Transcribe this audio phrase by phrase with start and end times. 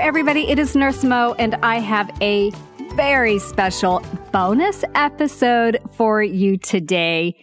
[0.00, 0.48] Everybody.
[0.48, 2.52] It is Nurse Mo, and I have a
[2.94, 4.00] very special
[4.32, 7.34] bonus episode for you today.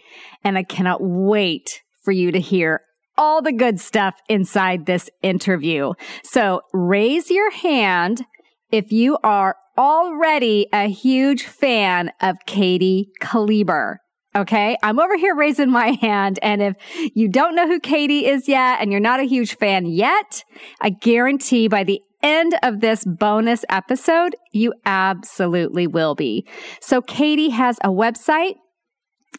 [0.42, 2.80] And I cannot wait for you to hear
[3.18, 5.92] all the good stuff inside this interview.
[6.24, 8.24] So raise your hand
[8.70, 14.00] if you are already a huge fan of Kati Kleber.
[14.34, 14.76] Okay.
[14.82, 16.38] I'm over here raising my hand.
[16.42, 16.76] And if
[17.14, 20.44] you don't know who Kati is yet and you're not a huge fan yet,
[20.80, 26.44] I guarantee by the end of this bonus episode, you absolutely will be.
[26.80, 28.56] So Kati has a website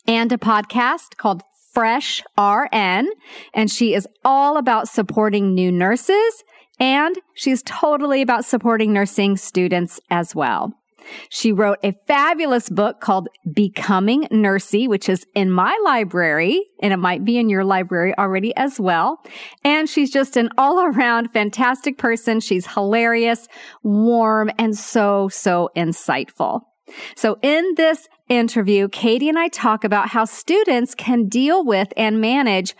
[0.07, 3.09] and a podcast called Fresh RN,
[3.53, 6.43] and she is all about supporting new nurses
[6.79, 10.73] and she's totally about supporting nursing students as well.
[11.29, 16.97] She wrote a fabulous book called Becoming Nursey, which is in my library and it
[16.97, 19.23] might be in your library already as well.
[19.63, 22.39] And she's just an all around fantastic person.
[22.39, 23.47] She's hilarious,
[23.83, 26.61] warm, and so, so insightful.
[27.15, 32.21] So in this interview, Kati and I talk about how students can deal with and
[32.21, 32.75] manage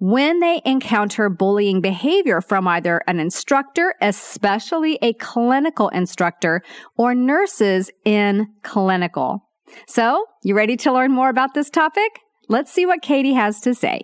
[0.00, 6.62] when they encounter bullying behavior from either an instructor, especially a clinical instructor,
[6.96, 9.46] or nurses in clinical.
[9.86, 12.18] So, you ready to learn more about this topic?
[12.48, 14.02] Let's see what Kati has to say.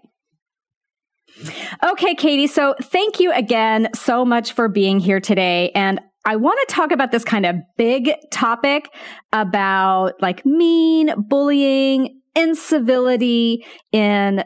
[1.83, 2.49] Okay, Kati.
[2.49, 5.71] So thank you again so much for being here today.
[5.75, 8.89] And I want to talk about this kind of big topic
[9.33, 14.45] about like mean, bullying, incivility in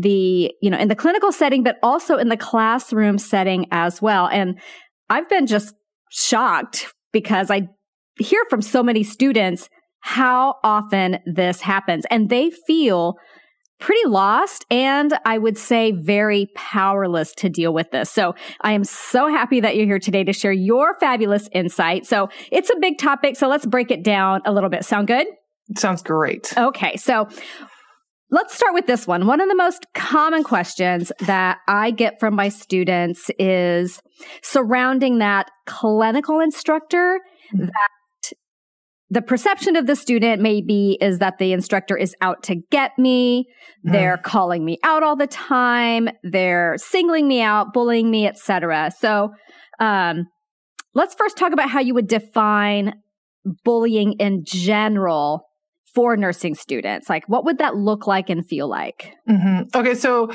[0.00, 4.26] the, you know, in the clinical setting, but also in the classroom setting as well.
[4.26, 4.60] And
[5.08, 5.74] I've been just
[6.10, 7.68] shocked because I
[8.18, 9.68] hear from so many students
[10.00, 13.16] how often this happens and they feel
[13.78, 18.10] pretty lost and I would say very powerless to deal with this.
[18.10, 22.06] So I am so happy that you're here today to share your fabulous insight.
[22.06, 23.36] So it's a big topic.
[23.36, 24.84] So let's break it down a little bit.
[24.84, 25.26] Sound good?
[25.76, 26.52] Sounds great.
[26.56, 26.96] Okay.
[26.96, 27.28] So
[28.32, 29.26] Let's start with this one.
[29.26, 34.00] One of the most common questions that I get from my students is
[34.42, 37.20] surrounding that clinical instructor
[37.52, 37.66] mm-hmm.
[37.66, 38.32] that
[39.12, 43.46] the perception of the student maybe is that the instructor is out to get me.
[43.84, 43.92] Mm.
[43.92, 46.08] They're calling me out all the time.
[46.22, 48.92] They're singling me out, bullying me, etc.
[48.96, 49.30] So,
[49.80, 50.26] um,
[50.94, 52.94] let's first talk about how you would define
[53.64, 55.49] bullying in general
[55.94, 57.08] for nursing students?
[57.08, 59.12] Like, what would that look like and feel like?
[59.28, 59.76] Mm-hmm.
[59.76, 60.32] Okay, so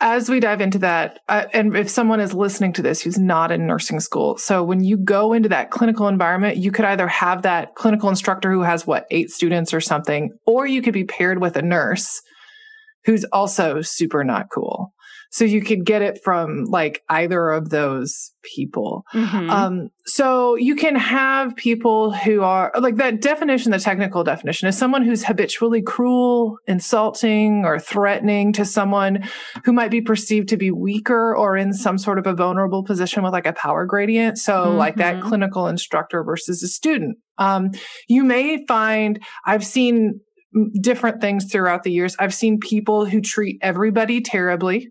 [0.00, 3.50] as we dive into that, uh, and if someone is listening to this who's not
[3.52, 7.42] in nursing school, so when you go into that clinical environment, you could either have
[7.42, 11.40] that clinical instructor who has what, eight students or something, or you could be paired
[11.40, 12.20] with a nurse
[13.04, 14.92] who's also super not cool.
[15.30, 19.04] So you could get it from like either of those people.
[19.12, 19.50] Mm-hmm.
[19.50, 24.78] Um, so you can have people who are like that definition, the technical definition is
[24.78, 29.28] someone who's habitually cruel, insulting, or threatening to someone
[29.64, 33.22] who might be perceived to be weaker or in some sort of a vulnerable position
[33.22, 34.38] with like a power gradient.
[34.38, 34.76] So mm-hmm.
[34.76, 35.28] like that mm-hmm.
[35.28, 37.18] clinical instructor versus a student.
[37.38, 37.72] Um,
[38.08, 40.20] you may find I've seen
[40.80, 42.16] different things throughout the years.
[42.18, 44.88] I've seen people who treat everybody terribly.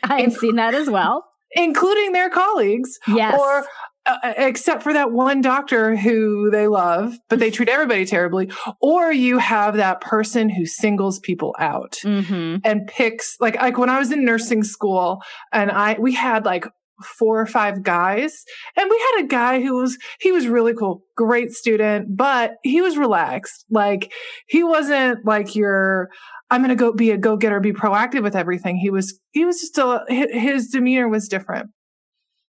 [0.02, 2.98] I've seen that as well, including their colleagues.
[3.06, 3.38] Yes.
[3.38, 3.66] Or
[4.06, 8.48] uh, uh, except for that one doctor who they love, but they treat everybody terribly.
[8.80, 12.58] Or you have that person who singles people out mm-hmm.
[12.64, 15.22] and picks like like when I was in nursing school
[15.52, 16.66] and I we had like
[17.02, 18.44] four or five guys
[18.76, 22.80] and we had a guy who was he was really cool great student but he
[22.80, 24.12] was relaxed like
[24.48, 26.08] he wasn't like your
[26.50, 29.60] i'm going to go be a go-getter be proactive with everything he was he was
[29.60, 31.68] just a his demeanor was different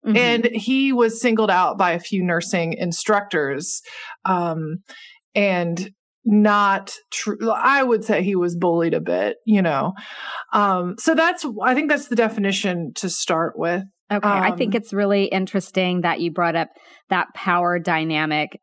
[0.06, 0.16] Mm-hmm.
[0.16, 3.82] And he was singled out by a few nursing instructors.
[4.24, 4.82] Um,
[5.34, 5.90] and
[6.24, 7.50] not true.
[7.50, 9.94] I would say he was bullied a bit, you know.
[10.52, 13.84] Um, so that's, I think that's the definition to start with.
[14.10, 14.28] Okay.
[14.28, 16.68] Um, I think um, it's really interesting that you brought up
[17.08, 18.60] that power dynamic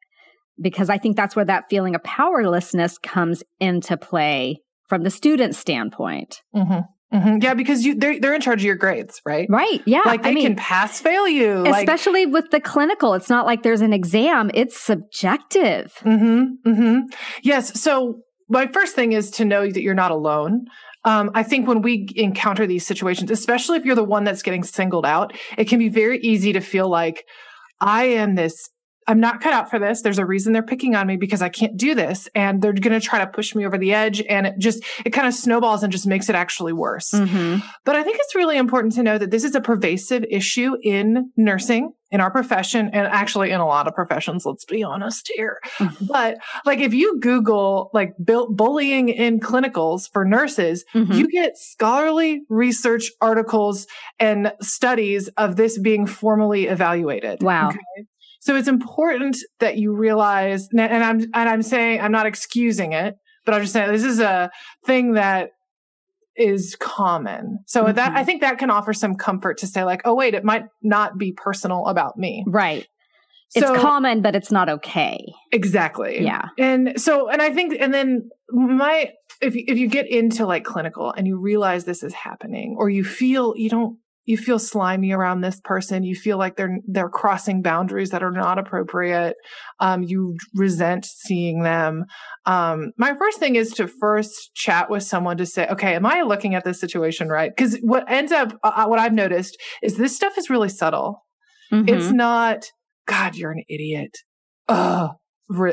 [0.60, 4.58] because I think that's where that feeling of powerlessness comes into play
[4.88, 6.42] from the student standpoint.
[6.56, 6.80] Mm-hmm.
[7.14, 7.38] Mm-hmm.
[7.42, 9.48] Yeah, because you they're they're in charge of your grades, right?
[9.50, 9.82] Right.
[9.86, 10.02] Yeah.
[10.06, 11.66] Like they I mean, can pass fail you.
[11.66, 13.14] Especially like, with the clinical.
[13.14, 15.94] It's not like there's an exam, it's subjective.
[16.02, 16.70] Mm-hmm.
[16.70, 17.00] Mm-hmm.
[17.44, 17.80] Yes.
[17.80, 20.66] So my first thing is to know that you're not alone.
[21.08, 24.62] Um, I think when we encounter these situations, especially if you're the one that's getting
[24.62, 27.26] singled out, it can be very easy to feel like
[27.80, 28.70] I am this
[29.08, 30.02] I'm not cut out for this.
[30.02, 32.28] There's a reason they're picking on me because I can't do this.
[32.36, 34.22] And they're going to try to push me over the edge.
[34.28, 37.12] And it just, it kind of snowballs and just makes it actually worse.
[37.12, 37.66] Mm-hmm.
[37.86, 41.32] But I think it's really important to know that this is a pervasive issue in
[41.38, 44.46] nursing, in our profession, and actually in a lot of professions.
[44.46, 45.60] Let's be honest here.
[45.78, 46.06] Mm-hmm.
[46.06, 51.14] But like if you Google like bullying in clinicals for nurses, mm-hmm.
[51.14, 53.88] you get scholarly research articles
[54.20, 57.42] and studies of this being formally evaluated.
[57.42, 57.70] Wow.
[57.70, 57.80] Okay?
[58.40, 63.16] So it's important that you realize, and I'm, and I'm saying, I'm not excusing it,
[63.46, 64.52] but I'm just saying this is a
[64.86, 65.52] thing that
[66.36, 67.60] is common.
[67.66, 67.96] So mm-hmm.
[67.96, 70.66] that, I think that can offer some comfort to say like, oh, wait, it might
[70.82, 72.44] not be personal about me.
[72.48, 72.88] Right.
[73.50, 75.34] So, it's common, but it's not okay.
[75.54, 76.22] Exactly.
[76.22, 76.50] Yeah.
[76.58, 80.66] And so, and I think, and then my, if you, if you get into like
[80.66, 83.98] clinical and you realize this is happening or you feel you don't
[84.28, 86.04] you feel slimy around this person.
[86.04, 89.36] You feel like they're they're crossing boundaries that are not appropriate.
[89.80, 92.06] Um, you resent seeing them.
[92.46, 96.22] Um, my first thing is to first chat with someone to say, okay, am I
[96.22, 97.52] looking at this situation right?
[97.56, 101.26] Because what ends up, uh, uh, what I've noticed is this stuff is really subtle.
[101.72, 101.90] Mm-hmm.
[101.90, 102.66] It's not,
[103.08, 104.12] God, you're an idiot.
[104.68, 105.12] Ugh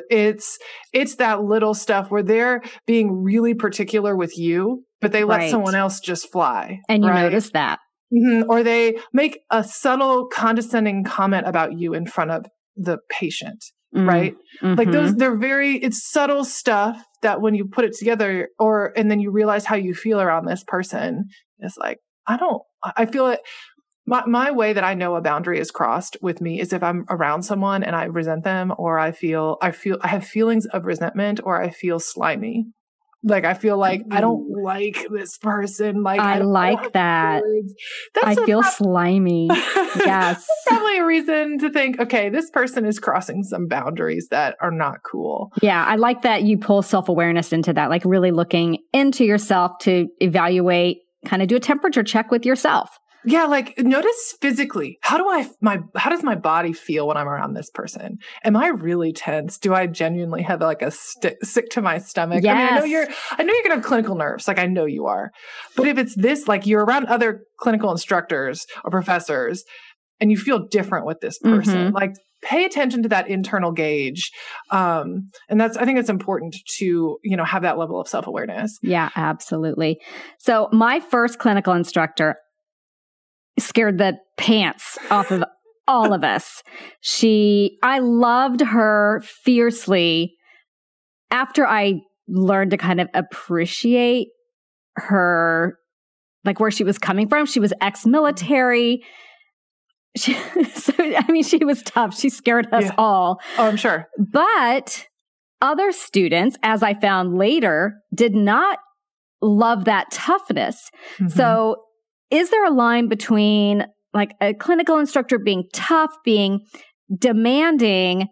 [0.09, 0.57] it's
[0.93, 5.51] it's that little stuff where they're being really particular with you but they let right.
[5.51, 7.23] someone else just fly and you right?
[7.23, 7.81] notice that
[8.13, 8.51] Mm-hmm.
[8.51, 12.47] Or they make a subtle condescending comment about you in front of
[12.77, 13.65] the patient,
[13.95, 14.09] mm-hmm.
[14.09, 14.35] right?
[14.63, 14.75] Mm-hmm.
[14.75, 19.11] Like those, they're very, it's subtle stuff that when you put it together or, and
[19.11, 21.25] then you realize how you feel around this person,
[21.59, 23.41] it's like, I don't, I feel it.
[24.07, 27.07] My, my way that I know a boundary is crossed with me is if I'm
[27.09, 30.85] around someone and I resent them or I feel, I feel, I have feelings of
[30.85, 32.67] resentment or I feel slimy.
[33.25, 34.63] Like I feel like I don't mm.
[34.63, 36.03] like this person.
[36.03, 37.43] Like I, I like that.
[38.23, 39.49] I feel pro- slimy.
[39.51, 41.99] yes, probably a reason to think.
[41.99, 45.51] Okay, this person is crossing some boundaries that are not cool.
[45.63, 47.91] Yeah, I like that you pull self awareness into that.
[47.91, 52.99] Like really looking into yourself to evaluate, kind of do a temperature check with yourself.
[53.25, 54.99] Yeah, like notice physically.
[55.01, 58.19] How do I my how does my body feel when I'm around this person?
[58.45, 59.59] Am I really tense?
[59.59, 62.43] Do I genuinely have like a st- sick to my stomach?
[62.43, 62.55] Yes.
[62.55, 64.67] I mean, I know you're I know you're going to have clinical nerves, like I
[64.67, 65.31] know you are.
[65.77, 69.65] But if it's this like you're around other clinical instructors or professors
[70.21, 71.95] and you feel different with this person, mm-hmm.
[71.95, 74.31] like pay attention to that internal gauge
[74.71, 78.79] um, and that's i think it's important to you know have that level of self-awareness
[78.83, 79.99] yeah absolutely
[80.39, 82.37] so my first clinical instructor
[83.59, 85.45] scared the pants off of
[85.87, 86.63] all of us.
[87.01, 90.35] She, I loved her fiercely
[91.31, 94.29] after I learned to kind of appreciate
[94.97, 95.79] her,
[96.45, 97.47] like where she was coming from.
[97.47, 99.03] She was ex military.
[100.17, 102.17] She, so, I mean, she was tough.
[102.17, 102.95] She scared us yeah.
[102.97, 103.41] all.
[103.59, 104.07] Oh, I'm sure.
[104.17, 105.09] But
[105.61, 108.79] other students, as I found later, did not
[109.43, 110.89] love that toughness.
[111.19, 111.31] Mm-hmm.
[111.31, 111.79] So
[112.35, 116.67] is there a line between like a clinical instructor being tough, being
[117.17, 118.29] demanding,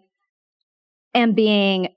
[1.13, 1.87] and being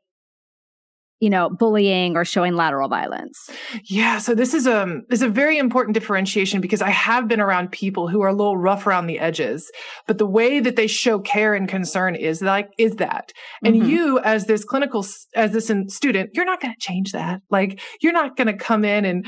[1.18, 3.50] you know bullying or showing lateral violence?
[3.84, 7.40] Yeah so this is a um, is a very important differentiation because i have been
[7.40, 9.70] around people who are a little rough around the edges
[10.06, 13.32] but the way that they show care and concern is like is that.
[13.64, 13.88] And mm-hmm.
[13.88, 17.40] you as this clinical as this student you're not going to change that.
[17.50, 19.26] Like you're not going to come in and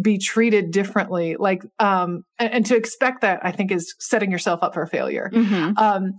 [0.00, 4.62] be treated differently like um and, and, to expect that i think is setting yourself
[4.62, 5.76] up for failure mm-hmm.
[5.78, 6.12] um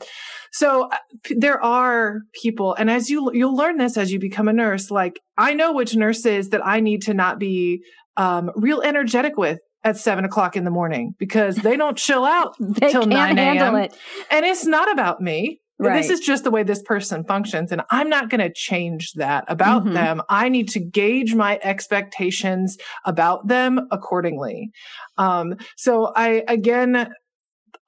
[0.51, 0.97] so uh,
[1.37, 5.19] there are people and as you you'll learn this as you become a nurse like
[5.37, 7.81] i know which nurses that i need to not be
[8.17, 12.55] um real energetic with at seven o'clock in the morning because they don't chill out
[12.89, 13.75] till 9 a.m.
[13.75, 13.95] It.
[14.29, 15.60] And it's not about me.
[15.87, 16.01] Right.
[16.01, 17.71] This is just the way this person functions.
[17.71, 19.93] And I'm not going to change that about mm-hmm.
[19.93, 20.21] them.
[20.29, 24.69] I need to gauge my expectations about them accordingly.
[25.17, 27.11] Um, so I, again,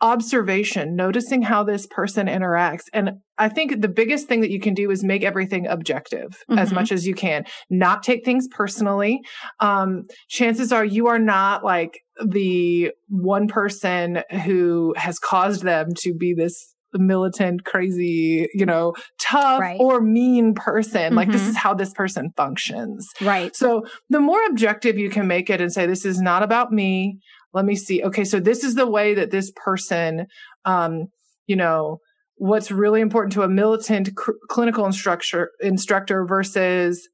[0.01, 2.83] observation, noticing how this person interacts.
[2.93, 6.57] And I think the biggest thing that you can do is make everything objective mm-hmm.
[6.57, 9.21] as much as you can, not take things personally.
[9.59, 16.13] Um, chances are you are not like the one person who has caused them to
[16.13, 19.79] be this militant, crazy, you know, tough right.
[19.79, 21.01] or mean person.
[21.01, 21.15] Mm-hmm.
[21.15, 21.51] Like this mm-hmm.
[21.51, 23.07] is how this person functions.
[23.21, 23.55] Right.
[23.55, 27.19] So the more objective you can make it and say, this is not about me.
[27.53, 28.03] Let me see.
[28.03, 28.23] Okay.
[28.23, 30.25] So this is the way that this person,
[30.65, 31.07] um,
[31.47, 32.00] you know,
[32.35, 34.09] what's really important to a militant
[34.50, 37.07] clinical instructor instructor versus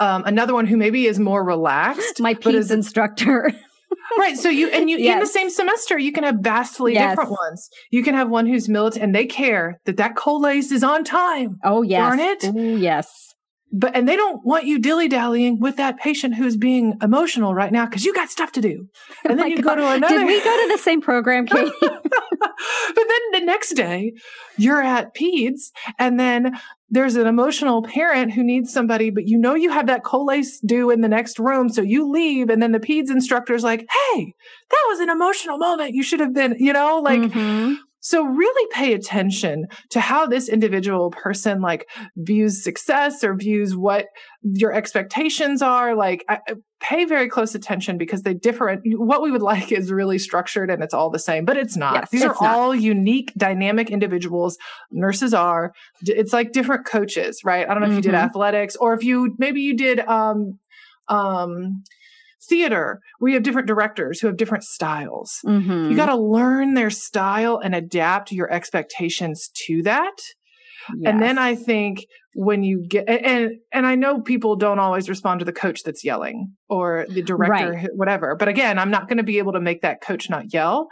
[0.00, 2.20] um, another one who maybe is more relaxed.
[2.20, 3.52] My PEDS instructor.
[4.18, 4.36] right.
[4.36, 5.14] So you and you yes.
[5.14, 7.12] in the same semester, you can have vastly yes.
[7.12, 7.68] different ones.
[7.90, 11.58] You can have one who's militant and they care that that Colace is on time.
[11.64, 12.44] Oh yes, darn it.
[12.44, 13.34] Ooh, yes.
[13.76, 17.72] But and they don't want you dilly dallying with that patient who's being emotional right
[17.72, 18.86] now because you got stuff to do.
[19.26, 19.76] Oh and oh then you God.
[19.76, 20.18] go to another.
[20.18, 21.72] Did we go to the same program, Kati?
[21.80, 22.10] but
[22.94, 24.12] then the next day,
[24.56, 26.56] you're at PEDS, and then
[26.94, 30.90] there's an emotional parent who needs somebody, but you know you have that colace due
[30.90, 31.68] in the next room.
[31.68, 34.34] So you leave and then the PEDS instructor's like, Hey,
[34.70, 35.94] that was an emotional moment.
[35.94, 37.74] You should have been, you know, like, mm-hmm.
[38.04, 44.08] So really pay attention to how this individual person like views success or views what
[44.42, 45.94] your expectations are.
[45.94, 46.40] Like I,
[46.80, 48.78] pay very close attention because they differ.
[48.84, 51.94] What we would like is really structured and it's all the same, but it's not.
[51.94, 52.54] Yes, These it's are not.
[52.54, 54.58] all unique, dynamic individuals.
[54.90, 55.72] Nurses are.
[56.02, 57.66] It's like different coaches, right?
[57.66, 58.00] I don't know mm-hmm.
[58.00, 58.26] if you did mm-hmm.
[58.26, 60.58] athletics or if you maybe you did um
[61.08, 61.82] um
[62.48, 65.90] theater we have different directors who have different styles mm-hmm.
[65.90, 70.16] you got to learn their style and adapt your expectations to that
[70.96, 71.12] yes.
[71.12, 75.38] and then i think when you get and and i know people don't always respond
[75.38, 77.88] to the coach that's yelling or the director right.
[77.94, 80.88] whatever but again i'm not going to be able to make that coach not yell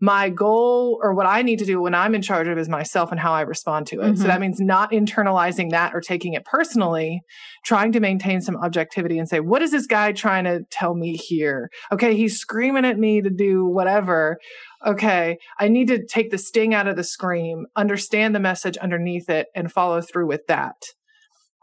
[0.00, 3.10] my goal or what I need to do when I'm in charge of is myself
[3.10, 4.04] and how I respond to it.
[4.04, 4.16] Mm-hmm.
[4.16, 7.20] So that means not internalizing that or taking it personally,
[7.64, 11.16] trying to maintain some objectivity and say, what is this guy trying to tell me
[11.16, 11.70] here?
[11.92, 12.16] Okay.
[12.16, 14.38] He's screaming at me to do whatever.
[14.86, 15.36] Okay.
[15.58, 19.48] I need to take the sting out of the scream, understand the message underneath it
[19.54, 20.76] and follow through with that.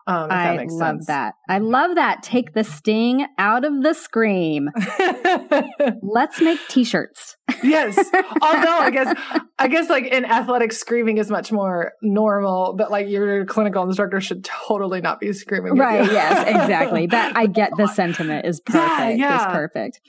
[0.05, 1.07] Um, I that love sense.
[1.07, 1.33] that.
[1.49, 2.23] I love that.
[2.23, 4.69] Take the sting out of the scream.
[6.01, 7.36] Let's make t-shirts.
[7.63, 7.97] Yes.
[7.97, 9.15] Although I guess
[9.59, 14.21] I guess like in athletics screaming is much more normal, but like your clinical instructor
[14.21, 15.75] should totally not be screaming.
[15.75, 16.11] Right.
[16.11, 17.07] yes, exactly.
[17.07, 18.85] But I get the sentiment is perfect.
[18.85, 19.47] Yeah, yeah.
[19.49, 20.01] Is perfect.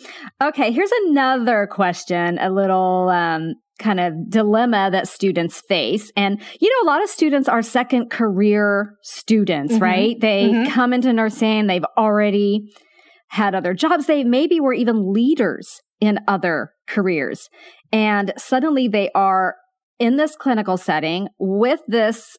[0.42, 6.10] Okay, here's another question, a little um kind of dilemma that students face.
[6.16, 9.82] And, you know, a lot of students are second career students, mm-hmm.
[9.82, 10.20] right?
[10.20, 10.72] They mm-hmm.
[10.72, 12.72] come into nursing, they've already
[13.28, 14.06] had other jobs.
[14.06, 17.48] They maybe were even leaders in other careers.
[17.92, 19.56] And suddenly they are
[19.98, 22.36] in this clinical setting with this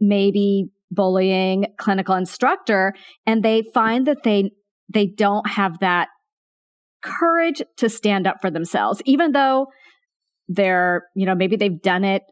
[0.00, 2.94] maybe bullying clinical instructor
[3.26, 4.50] and they find that they
[4.88, 6.08] they don't have that
[7.02, 9.66] courage to stand up for themselves even though
[10.48, 12.22] they're, you know, maybe they've done it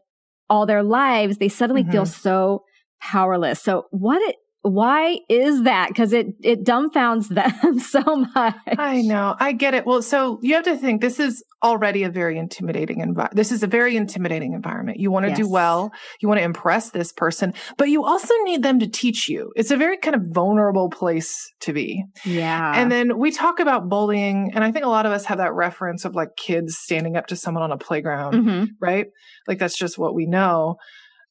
[0.49, 1.91] all their lives, they suddenly mm-hmm.
[1.91, 2.63] feel so
[3.01, 3.61] powerless.
[3.61, 4.35] So what it,
[4.65, 5.89] why is that?
[5.89, 8.01] Because it it dumbfounds them so
[8.35, 8.55] much.
[8.77, 9.85] I know, I get it.
[9.85, 13.35] Well, so you have to think this is already a very intimidating environment.
[13.35, 14.99] This is a very intimidating environment.
[14.99, 15.37] You want to yes.
[15.37, 19.29] do well, you want to impress this person, but you also need them to teach
[19.29, 19.51] you.
[19.55, 22.03] It's a very kind of vulnerable place to be.
[22.23, 22.73] Yeah.
[22.75, 25.53] And then we talk about bullying, and I think a lot of us have that
[25.53, 28.63] reference of like kids standing up to someone on a playground, mm-hmm.
[28.81, 29.07] right?
[29.47, 30.77] Like that's just what we know.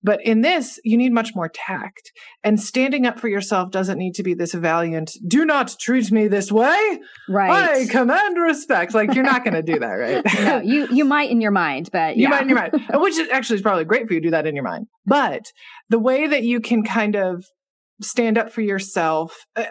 [0.05, 2.13] But in this, you need much more tact.
[2.45, 6.29] And standing up for yourself doesn't need to be this valiant, do not treat me
[6.29, 7.01] this way.
[7.29, 7.51] Right.
[7.51, 8.95] I command respect.
[8.95, 10.25] Like you're not going to do that, right?
[10.41, 12.25] no, you, you might in your mind, but yeah.
[12.25, 14.47] You might in your mind, which actually is probably great for you to do that
[14.47, 14.87] in your mind.
[15.07, 15.47] But
[15.89, 17.47] the way that you can kind of
[18.03, 19.65] stand up for yourself, uh,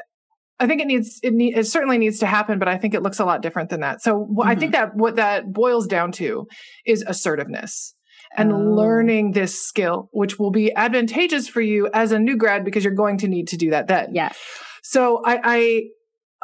[0.59, 3.03] I think it needs it, need, it certainly needs to happen, but I think it
[3.03, 4.01] looks a lot different than that.
[4.01, 4.41] So mm-hmm.
[4.41, 6.47] I think that what that boils down to
[6.85, 7.93] is assertiveness
[8.35, 8.57] and oh.
[8.57, 12.93] learning this skill, which will be advantageous for you as a new grad because you're
[12.93, 14.13] going to need to do that then.
[14.13, 14.37] Yes.
[14.81, 15.83] So I, I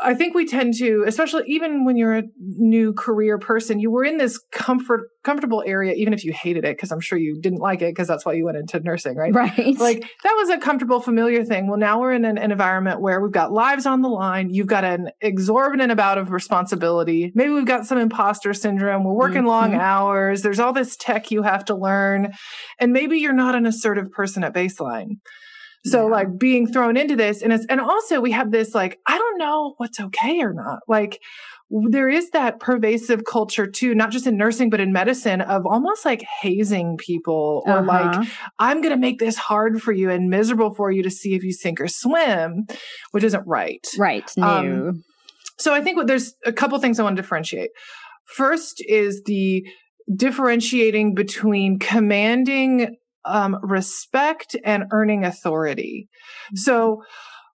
[0.02, 4.04] I think we tend to, especially even when you're a new career person, you were
[4.04, 7.60] in this comfort, comfortable area, even if you hated it, because I'm sure you didn't
[7.60, 9.34] like it because that's why you went into nursing, right?
[9.34, 9.78] Right.
[9.80, 11.68] Like that was a comfortable, familiar thing.
[11.68, 14.50] Well, now we're in an, an environment where we've got lives on the line.
[14.50, 17.32] You've got an exorbitant amount of responsibility.
[17.36, 19.04] Maybe we've got some imposter syndrome.
[19.04, 19.48] We're working mm-hmm.
[19.48, 20.42] long hours.
[20.42, 22.34] There's all this tech you have to learn.
[22.80, 25.18] And maybe you're not an assertive person at baseline.
[25.86, 26.12] So Yeah.
[26.12, 29.38] like being thrown into this and it's, and also we have this like, I don't
[29.38, 30.80] know what's okay or not.
[30.88, 31.22] Like
[31.72, 36.04] there is that pervasive culture too, not just in nursing, but in medicine of almost
[36.04, 38.26] like hazing people or like, Uh-huh.
[38.58, 41.44] I'm going to make this hard for you and miserable for you to see if
[41.44, 42.66] you sink or swim,
[43.12, 43.86] which isn't right.
[43.98, 44.30] right.
[44.36, 44.48] No.
[44.48, 45.04] Um,
[45.58, 47.70] So I think what, there's a couple things I want to differentiate.
[48.26, 49.66] First is the
[50.16, 52.96] differentiating between commanding
[53.26, 56.08] um, respect and earning authority.
[56.56, 57.04] So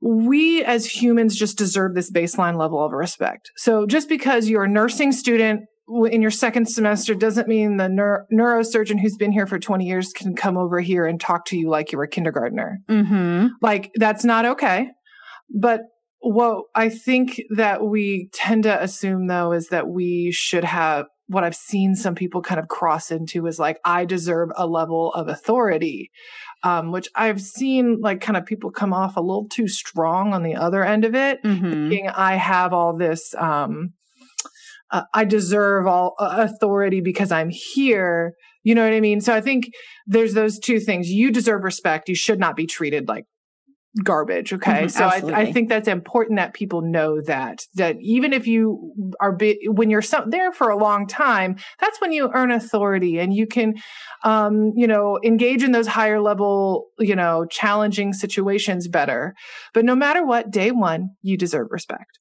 [0.01, 3.51] we as humans just deserve this baseline level of respect.
[3.55, 5.61] So just because you're a nursing student
[6.09, 10.11] in your second semester doesn't mean the neur- neurosurgeon who's been here for 20 years
[10.13, 12.79] can come over here and talk to you like you're a kindergartner.
[12.89, 13.47] mm-hmm.
[13.61, 14.87] Like that's not okay.
[15.53, 15.81] But
[16.21, 21.43] what I think that we tend to assume though is that we should have what
[21.43, 25.27] I've seen some people kind of cross into is like, I deserve a level of
[25.27, 26.11] authority,
[26.63, 30.43] um, which I've seen like kind of people come off a little too strong on
[30.43, 31.41] the other end of it.
[31.43, 31.89] Mm-hmm.
[31.89, 33.93] Thinking I have all this, um,
[34.89, 38.33] uh, I deserve all uh, authority because I'm here.
[38.63, 39.21] You know what I mean?
[39.21, 39.69] So I think
[40.05, 41.09] there's those two things.
[41.09, 42.09] You deserve respect.
[42.09, 43.25] You should not be treated like
[44.03, 44.53] garbage.
[44.53, 44.85] Okay.
[44.85, 49.13] Mhm, so I, I think that's important that people know that, that even if you
[49.19, 53.19] are, bi- when you're so, there for a long time, that's when you earn authority
[53.19, 53.75] and you can,
[54.23, 59.33] um, you know, engage in those higher level, you know, challenging situations better.
[59.73, 62.19] But no matter what, day one, you deserve respect.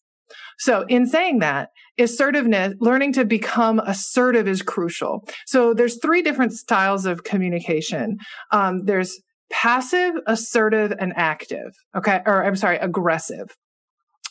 [0.59, 5.27] So in saying that, assertiveness, learning to become assertive is crucial.
[5.47, 8.19] So there's three different styles of communication.
[8.51, 9.21] Um, there's
[9.51, 11.75] passive, assertive, and active.
[11.95, 12.21] Okay.
[12.27, 13.49] Or I'm sorry, aggressive.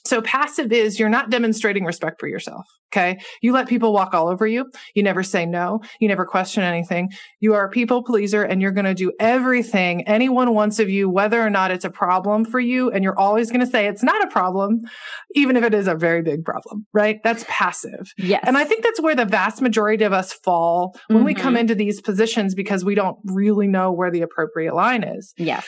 [0.10, 2.66] So passive is you're not demonstrating respect for yourself.
[2.92, 3.20] Okay.
[3.44, 4.66] You let people walk all over you.
[4.96, 5.82] You never say no.
[6.00, 7.12] You never question anything.
[7.39, 11.08] You are a people pleaser and you're going to do everything anyone wants of you,
[11.08, 12.89] whether or not it's a problem for you.
[12.89, 14.80] And you're always going to say it's not a problem,
[15.36, 17.20] even if it is a very big problem, right?
[17.24, 18.12] That's passive.
[18.18, 18.44] Yes.
[18.48, 21.60] And I think that's where the vast majority of us fall when we come Mhm.
[21.60, 25.34] into these positions because we don't really know where the appropriate line is.
[25.38, 25.68] yes.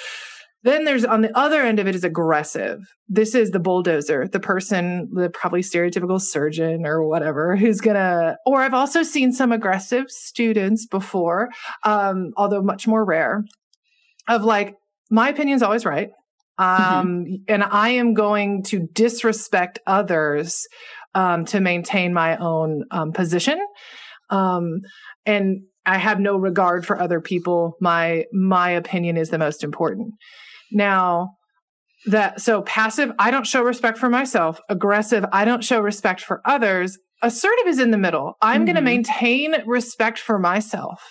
[0.64, 2.80] Then there's on the other end of it is aggressive.
[3.10, 8.62] This is the bulldozer, the person, the probably stereotypical surgeon or whatever who's gonna, or
[8.62, 11.50] I've also seen some aggressive students before,
[11.84, 13.44] um, although much more rare,
[14.28, 14.76] of like,
[15.10, 16.10] my opinion's always right.
[16.60, 20.68] Um, and I am going to disrespect others,
[21.16, 23.60] um, to maintain my own, um, position.
[24.30, 24.82] Um,
[25.26, 27.78] and I have no regard for other people.
[27.82, 30.14] My, my opinion is the most important.
[30.72, 31.36] Now,
[32.06, 34.60] that so passive, I don't show respect for myself.
[34.70, 36.98] Aggressive, I don't show respect for others.
[37.22, 38.36] Assertive is in the middle.
[38.42, 41.04] I'm going to maintain respect for myself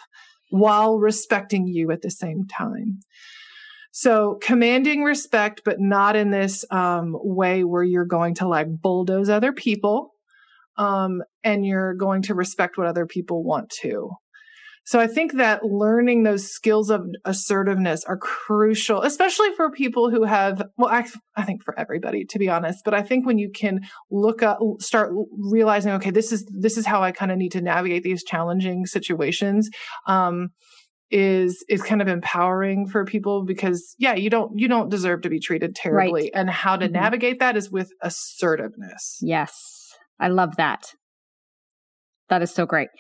[0.51, 2.99] while respecting you at the same time.
[3.93, 9.29] So commanding respect, but not in this um, way where you're going to like bulldoze
[9.29, 10.13] other people,
[10.77, 14.11] um, and you're going to respect what other people want to.
[14.85, 20.25] So I think that learning those skills of assertiveness are crucial, especially for people who
[20.25, 23.51] have, well, I, I think for everybody, to be honest, but I think when you
[23.55, 27.53] can look up, start realizing, okay, this is, this is how I kind of need
[27.53, 29.71] to navigate these challenging situations.
[30.07, 30.51] Um,
[31.13, 35.29] is is kind of empowering for people because yeah you don't you don't deserve to
[35.29, 36.93] be treated terribly and how to Mhm.
[36.93, 39.93] navigate that is with assertiveness Yes.
[40.21, 40.95] I love that.
[42.29, 42.91] That is so great.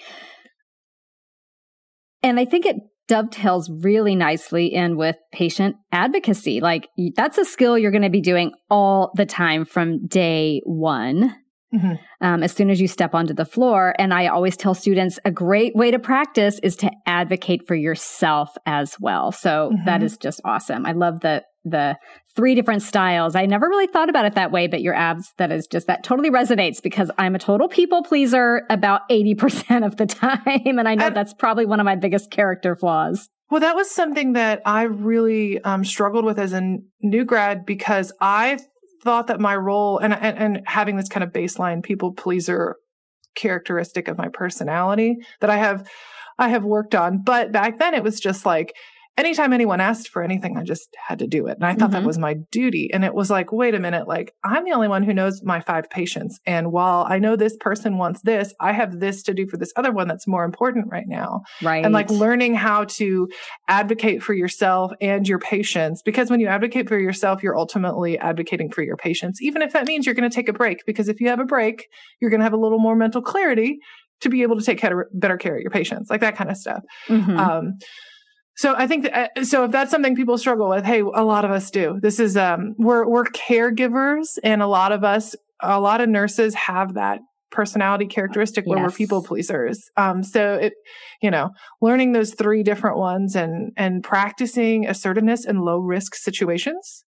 [2.22, 2.76] And I think it
[3.08, 6.60] dovetails really nicely in with patient advocacy.
[6.60, 11.34] Like that's a skill you're going to be doing all the time from day one.
[11.74, 11.98] Mhm.
[12.20, 13.94] Um, as soon as you step onto the floor.
[13.98, 18.56] And I always tell students a great way to practice is to advocate for yourself
[18.66, 19.30] as well.
[19.30, 20.04] So that Mhm.
[20.04, 20.84] is just awesome.
[20.84, 21.96] I love the the
[22.34, 23.34] three different styles.
[23.34, 26.02] I never really thought about it that way, but your abs, that is just, that
[26.02, 30.40] totally resonates because I'm a total people pleaser about 80% of the time.
[30.78, 33.28] And I know And- that's probably one of my biggest character flaws.
[33.50, 37.66] Well, that was something that I really um, struggled with as a n- new grad
[37.66, 38.58] because I
[39.02, 42.76] thought that my role and, and and having this kind of baseline people pleaser
[43.34, 45.88] characteristic of my personality that I have
[46.38, 47.22] I have worked on.
[47.24, 48.72] But back then it was just like
[49.20, 51.56] anytime anyone asked for anything, I just had to do it.
[51.56, 52.06] And I thought that Mhm.
[52.06, 52.90] was my duty.
[52.92, 55.60] And it was like, wait a minute, like I'm the only one who knows my
[55.60, 56.40] five patients.
[56.46, 59.72] And while I know this person wants this, I have this to do for this
[59.76, 61.84] other one that's more important right now Right.
[61.84, 63.28] and like learning how to
[63.68, 68.70] advocate for yourself and your patients because when you advocate for yourself you're ultimately advocating
[68.70, 71.20] for your patients even if that means you're going to take a break because if
[71.20, 71.86] you have a break
[72.20, 73.78] you're going to have a little more mental clarity
[74.20, 74.80] to be able to take
[75.12, 77.38] better care of your patients like that kind of stuff Mhm.
[77.38, 77.78] um,
[78.60, 81.46] So I think that, uh, so if that's something people struggle with, hey, a lot
[81.46, 81.98] of us do.
[82.02, 86.54] This is um we're we're caregivers and a lot of us a lot of nurses
[86.54, 87.20] have that
[87.50, 88.90] personality characteristic where yes.
[88.90, 89.88] we're people pleasers.
[89.96, 90.74] Um so it
[91.22, 97.06] you know, learning those three different ones and and practicing assertiveness in low risk situations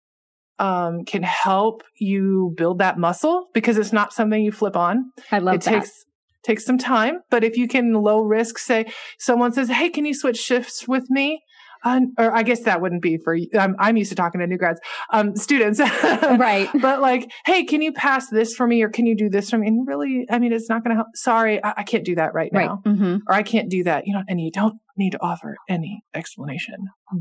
[0.61, 5.11] um, can help you build that muscle because it's not something you flip on.
[5.33, 5.81] I love it that.
[5.81, 6.05] Takes,
[6.43, 10.15] takes some time, but if you can low risk say someone says, Hey, can you
[10.15, 11.43] switch shifts with me?
[11.83, 14.59] Uh, or I guess that wouldn't be for I'm, I'm used to talking to new
[14.59, 14.81] grads,
[15.13, 16.69] um, students, right?
[16.81, 19.59] But like, hey, can you pass this for me, or can you do this for
[19.59, 19.69] me?
[19.69, 21.09] And really, I mean, it's not going to help.
[21.15, 22.95] Sorry, I, I, can't do that right now, right.
[22.95, 23.17] Mm-hmm.
[23.27, 24.07] or I can't do that.
[24.07, 26.77] You know, and you don't need to offer any explanation.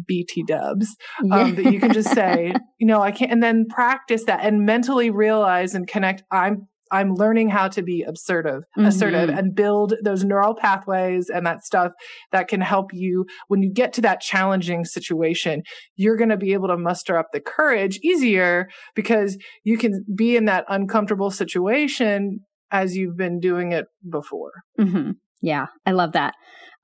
[0.05, 1.39] BT Dubs, yeah.
[1.39, 4.65] um, that you can just say, you know, I can't, and then practice that and
[4.65, 6.23] mentally realize and connect.
[6.31, 8.85] I'm I'm learning how to be assertive, mm-hmm.
[8.85, 11.91] assertive and build those neural pathways and that stuff
[12.31, 15.63] that can help you when you get to that challenging situation,
[15.95, 20.35] you're going to be able to muster up the courage easier because you can be
[20.35, 22.39] in that uncomfortable situation
[22.71, 24.51] as you've been doing it before.
[24.79, 25.11] Mm-hmm.
[25.41, 26.33] Yeah, I love that.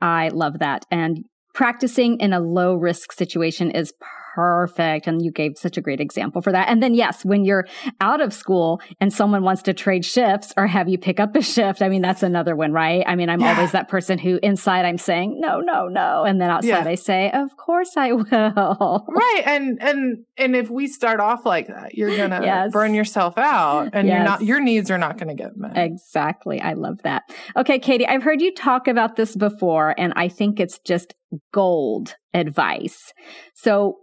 [0.01, 0.85] I love that.
[0.91, 3.93] And practicing in a low risk situation is
[4.35, 5.07] perfect.
[5.07, 6.67] And you gave such a great example for that.
[6.67, 7.65] And then, yes, when you're
[8.01, 11.41] out of school and someone wants to trade shifts or have you pick up a
[11.41, 13.03] shift, I mean, that's another one, right?
[13.07, 13.55] I mean, I'm yeah.
[13.55, 16.25] always that person who inside I'm saying, no, no, no.
[16.25, 16.85] And then outside yeah.
[16.85, 19.05] I say, of course I will.
[19.07, 19.43] Right.
[19.45, 22.73] And, and, and if we start off like that, you're going to yes.
[22.73, 24.15] burn yourself out and yes.
[24.15, 25.77] you're not, your needs are not going to get met.
[25.77, 26.59] Exactly.
[26.59, 27.23] I love that.
[27.55, 31.15] Okay, Kati, I've heard you talk about this before and I think it's just
[31.53, 33.13] gold advice.
[33.53, 33.97] So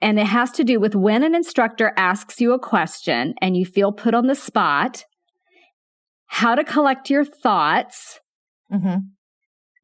[0.00, 3.64] and it has to do with when an instructor asks you a question and you
[3.64, 5.04] feel put on the spot,
[6.26, 8.20] how to collect your thoughts
[8.72, 8.98] mm-hmm.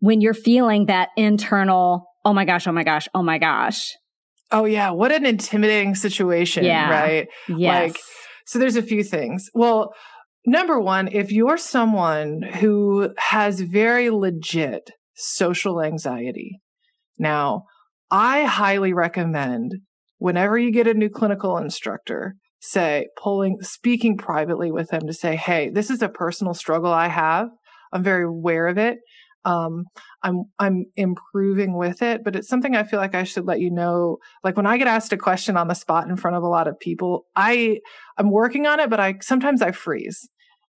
[0.00, 3.92] when you're feeling that internal, oh my gosh, oh my gosh, oh my gosh.
[4.50, 4.90] Oh, yeah.
[4.90, 6.90] What an intimidating situation, yeah.
[6.90, 7.28] right?
[7.48, 7.92] Yes.
[7.92, 8.00] Like,
[8.44, 9.48] so there's a few things.
[9.54, 9.94] Well,
[10.44, 16.60] number one, if you're someone who has very legit social anxiety,
[17.18, 17.62] now
[18.10, 19.76] I highly recommend
[20.22, 25.34] whenever you get a new clinical instructor, say, pulling, speaking privately with them to say,
[25.34, 27.48] Hey, this is a personal struggle I have.
[27.92, 28.98] I'm very aware of it.
[29.44, 29.86] Um,
[30.22, 33.72] I'm, I'm improving with it, but it's something I feel like I should let you
[33.72, 34.18] know.
[34.44, 36.68] Like when I get asked a question on the spot in front of a lot
[36.68, 37.80] of people, I,
[38.16, 40.28] I'm working on it, but I, sometimes I freeze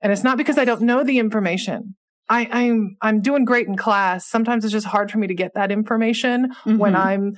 [0.03, 1.95] and it's not because I don't know the information.
[2.29, 4.27] I, I'm I'm doing great in class.
[4.27, 6.77] Sometimes it's just hard for me to get that information mm-hmm.
[6.77, 7.35] when I'm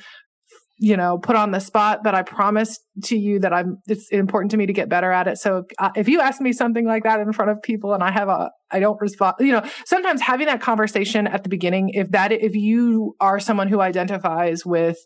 [0.79, 4.53] you know, put on the spot, but I promise to you that I'm, it's important
[4.53, 5.39] to me to get better at it.
[5.39, 8.03] So if, uh, if you ask me something like that in front of people and
[8.03, 11.91] I have a, I don't respond, you know, sometimes having that conversation at the beginning,
[11.95, 14.99] if that, if you are someone who identifies with,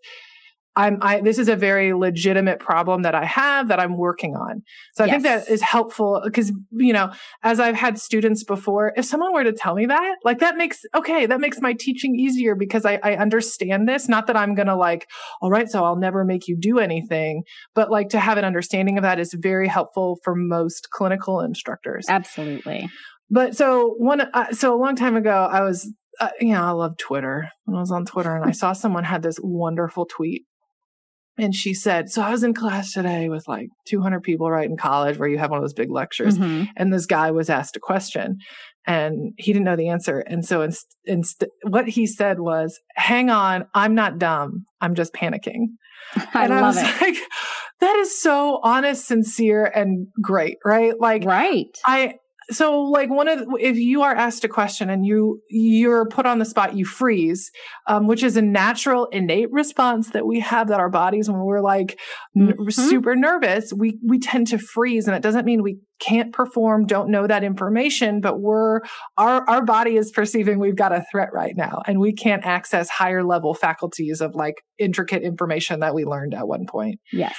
[0.74, 4.62] I'm, I, this is a very legitimate problem that I have that I'm working on.
[4.94, 5.12] So I yes.
[5.12, 9.44] think that is helpful because, you know, as I've had students before, if someone were
[9.44, 12.98] to tell me that, like that makes, okay, that makes my teaching easier because I,
[13.02, 14.08] I understand this.
[14.08, 15.08] Not that I'm going to like,
[15.42, 17.42] all right, so I'll never make you do anything,
[17.74, 22.06] but like to have an understanding of that is very helpful for most clinical instructors.
[22.08, 22.88] Absolutely.
[23.30, 26.70] But so one, uh, so a long time ago, I was, uh, you know, I
[26.70, 27.48] love Twitter.
[27.64, 30.46] When I was on Twitter and I saw someone had this wonderful tweet
[31.38, 34.76] and she said, So I was in class today with like 200 people right in
[34.76, 36.36] college where you have one of those big lectures.
[36.36, 36.64] Mm-hmm.
[36.76, 38.38] And this guy was asked a question
[38.86, 40.18] and he didn't know the answer.
[40.20, 44.66] And so inst- inst- what he said was, Hang on, I'm not dumb.
[44.80, 45.66] I'm just panicking.
[46.34, 47.00] I and I was it.
[47.00, 47.16] like,
[47.80, 50.94] That is so honest, sincere, and great, right?
[51.00, 51.66] Like, right.
[51.84, 52.14] I,
[52.50, 56.26] so like one of the, if you are asked a question and you you're put
[56.26, 57.50] on the spot you freeze
[57.86, 61.60] um, which is a natural innate response that we have that our bodies when we're
[61.60, 61.98] like
[62.36, 62.50] mm-hmm.
[62.60, 65.06] n- super nervous we we tend to freeze.
[65.06, 68.80] And it doesn't mean we can't perform don't know that information but we're
[69.16, 71.82] our our body is perceiving we've got a threat right now.
[71.86, 76.48] And we can't access higher level faculties of like intricate information that we learned at
[76.48, 77.00] one point.
[77.12, 77.36] Yes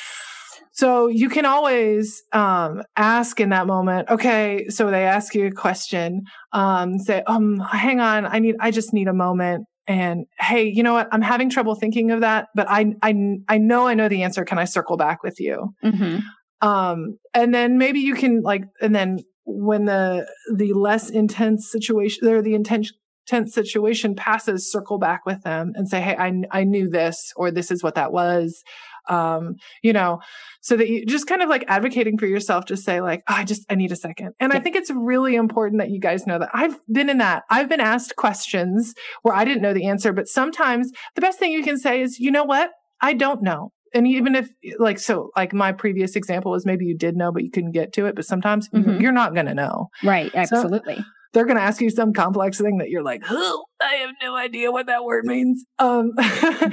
[0.74, 4.10] so you can always um, ask in that moment.
[4.10, 6.24] Okay, so they ask you a question.
[6.52, 9.66] Um, say, um, hang on, I need, I just need a moment.
[9.86, 11.10] And hey, you know what?
[11.12, 13.14] I'm having trouble thinking of that, but I, I,
[13.48, 14.44] I know I know the answer.
[14.46, 15.76] Can I circle back with you?
[15.84, 16.68] Mm-hmm.
[16.68, 22.28] Um, and then maybe you can like, and then when the the less intense situation
[22.28, 22.94] or the intense
[23.28, 27.52] tense situation passes, circle back with them and say, Hey, I, I knew this, or
[27.52, 28.64] this is what that was.
[29.10, 30.20] Um, you know,
[30.62, 33.44] so that you just kind of like advocating for yourself, just say like, oh, I
[33.44, 34.34] just, I need a second.
[34.40, 34.60] And yeah.
[34.60, 37.44] I think it's really important that you guys know that I've been in that.
[37.50, 41.52] I've been asked questions where I didn't know the answer, but sometimes the best thing
[41.52, 42.72] you can say is, you know what?
[43.02, 46.98] I don't know and even if like so like my previous example was maybe you
[46.98, 49.00] did know but you couldn't get to it but sometimes mm-hmm.
[49.00, 52.60] you're not going to know right absolutely so they're going to ask you some complex
[52.60, 56.12] thing that you're like oh i have no idea what that word means um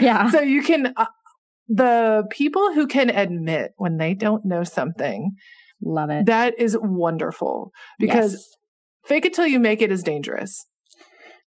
[0.01, 1.07] yeah so you can uh,
[1.73, 5.31] the people who can admit when they don't know something
[5.83, 8.57] love it that is wonderful because yes.
[9.07, 10.67] fake it till you make it is dangerous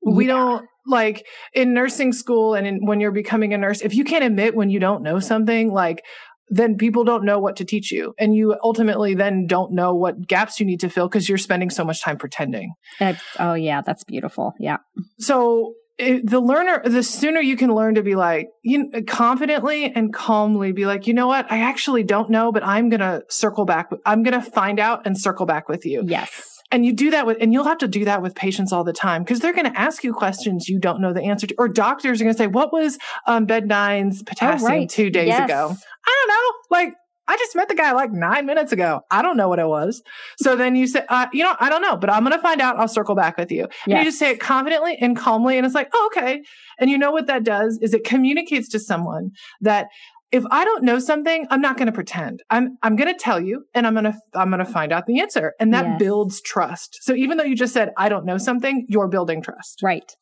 [0.04, 0.34] we yeah.
[0.34, 4.24] don't like in nursing school and in, when you're becoming a nurse, if you can't
[4.24, 6.04] admit when you don't know something, like
[6.48, 8.14] then people don't know what to teach you.
[8.18, 11.70] And you ultimately then don't know what gaps you need to fill because you're spending
[11.70, 12.72] so much time pretending.
[13.00, 14.54] That's, oh, yeah, that's beautiful.
[14.60, 14.76] Yeah.
[15.18, 20.12] So it, the learner, the sooner you can learn to be like, you confidently and
[20.12, 21.50] calmly be like, you know what?
[21.50, 23.90] I actually don't know, but I'm going to circle back.
[24.04, 26.02] I'm going to find out and circle back with you.
[26.06, 26.52] Yes.
[26.70, 28.92] And you do that with, and you'll have to do that with patients all the
[28.92, 31.54] time because they're going to ask you questions you don't know the answer to.
[31.58, 34.88] Or doctors are going to say, what was um, bed nine's potassium oh, right.
[34.88, 35.48] two days yes.
[35.48, 35.74] ago?
[36.06, 36.76] I don't know.
[36.76, 36.94] Like,
[37.28, 39.00] I just met the guy like nine minutes ago.
[39.10, 40.02] I don't know what it was.
[40.38, 42.60] So then you say, uh, you know, I don't know, but I'm going to find
[42.60, 42.78] out.
[42.78, 43.62] I'll circle back with you.
[43.62, 43.70] Yes.
[43.86, 45.56] And you just say it confidently and calmly.
[45.56, 46.42] And it's like, oh, okay.
[46.78, 49.88] And you know what that does is it communicates to someone that
[50.32, 52.42] if I don't know something, I'm not going to pretend.
[52.50, 55.06] I'm I'm going to tell you and I'm going to I'm going to find out
[55.06, 55.98] the answer and that yes.
[55.98, 56.98] builds trust.
[57.02, 59.80] So even though you just said I don't know something, you're building trust.
[59.82, 60.12] Right.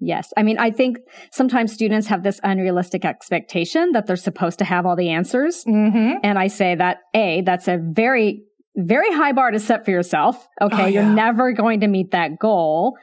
[0.00, 0.32] Yes.
[0.36, 0.98] I mean, I think
[1.32, 5.64] sometimes students have this unrealistic expectation that they're supposed to have all the answers.
[5.64, 6.18] Mm-hmm.
[6.22, 8.42] And I say that A, that's a very
[8.76, 10.48] very high bar to set for yourself.
[10.60, 10.82] Okay.
[10.82, 11.02] Oh, yeah.
[11.02, 12.96] You're never going to meet that goal.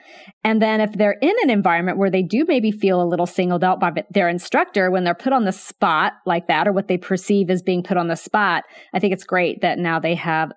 [0.43, 3.63] And then if they're in an environment where they do maybe feel a little singled
[3.63, 6.97] out by their instructor when they're put on the spot like that or what they
[6.97, 10.51] perceive as being put on the spot, I think it's great that now they have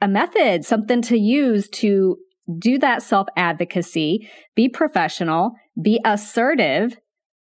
[0.00, 2.16] a method, something to use to
[2.58, 6.96] do that self advocacy, be professional, be assertive,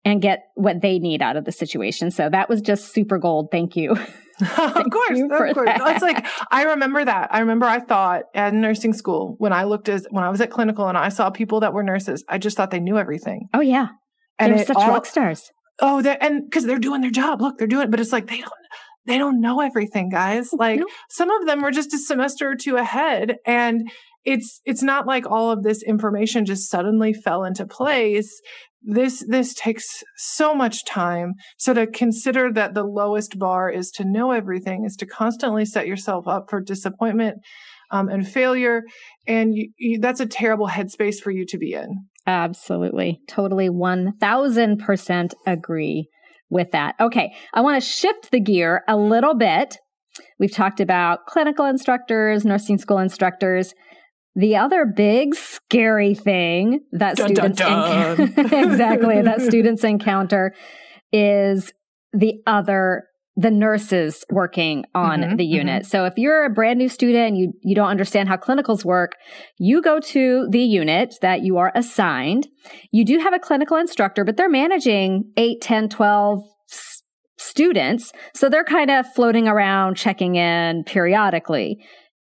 [0.05, 2.11] and get what they need out of the situation.
[2.11, 3.49] So that was just super gold.
[3.51, 3.91] Thank you.
[4.39, 5.55] of course, of course.
[5.65, 5.81] That.
[5.95, 7.29] It's like I remember that.
[7.31, 10.51] I remember I thought at nursing school when I looked as when I was at
[10.51, 13.47] clinical and I saw people that were nurses, I just thought they knew everything.
[13.53, 13.87] Oh yeah,
[14.37, 15.51] and they're such all, rock stars.
[15.79, 17.41] Oh, they're and because they're doing their job.
[17.41, 18.51] Look, they're doing it, but it's like they don't
[19.07, 20.51] they don't know everything, guys.
[20.53, 23.89] Like some of them were just a semester or two ahead, and
[24.27, 28.41] it's it's not like all of this information just suddenly fell into place.
[28.83, 31.35] This this takes so much time.
[31.57, 35.87] So to consider that the lowest bar is to know everything is to constantly set
[35.87, 37.37] yourself up for disappointment
[37.89, 38.83] um, and failure.
[39.27, 41.87] And you, you, that's a terrible headspace for you to be in.
[42.27, 43.21] Absolutely.
[43.29, 46.09] Totally 1000% agree
[46.49, 46.95] with that.
[46.99, 47.33] Okay.
[47.53, 49.77] I want to shift the gear a little bit.
[50.37, 53.73] We've talked about clinical instructors nursing school instructors
[54.37, 58.53] the other big scary thing that dun, students dun, dun.
[58.53, 60.53] exactly that students encounter
[61.11, 61.73] is
[62.13, 63.05] the other
[63.39, 65.83] the nurses working on mm-hmm, the unit.
[65.83, 65.89] Mm-hmm.
[65.89, 69.11] So if you're a brand new student and you, you don't understand how clinicals work,
[69.59, 72.47] you go to the unit that you are assigned.
[72.91, 77.03] You do have a clinical instructor, but they're managing 8, 10, 12 s-
[77.37, 78.11] students.
[78.33, 81.79] So they're kind of floating around, checking in periodically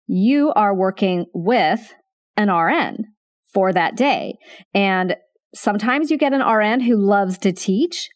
[0.07, 1.95] you are working with
[2.37, 3.05] an RN
[3.53, 4.35] for that day.
[4.75, 5.17] And
[5.55, 8.11] sometimes you get an RN who loves to teach,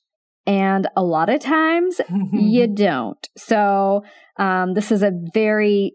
[0.47, 2.01] and a lot of times
[2.33, 3.29] you don't.
[3.37, 4.05] So,
[4.37, 5.95] um, this is a very,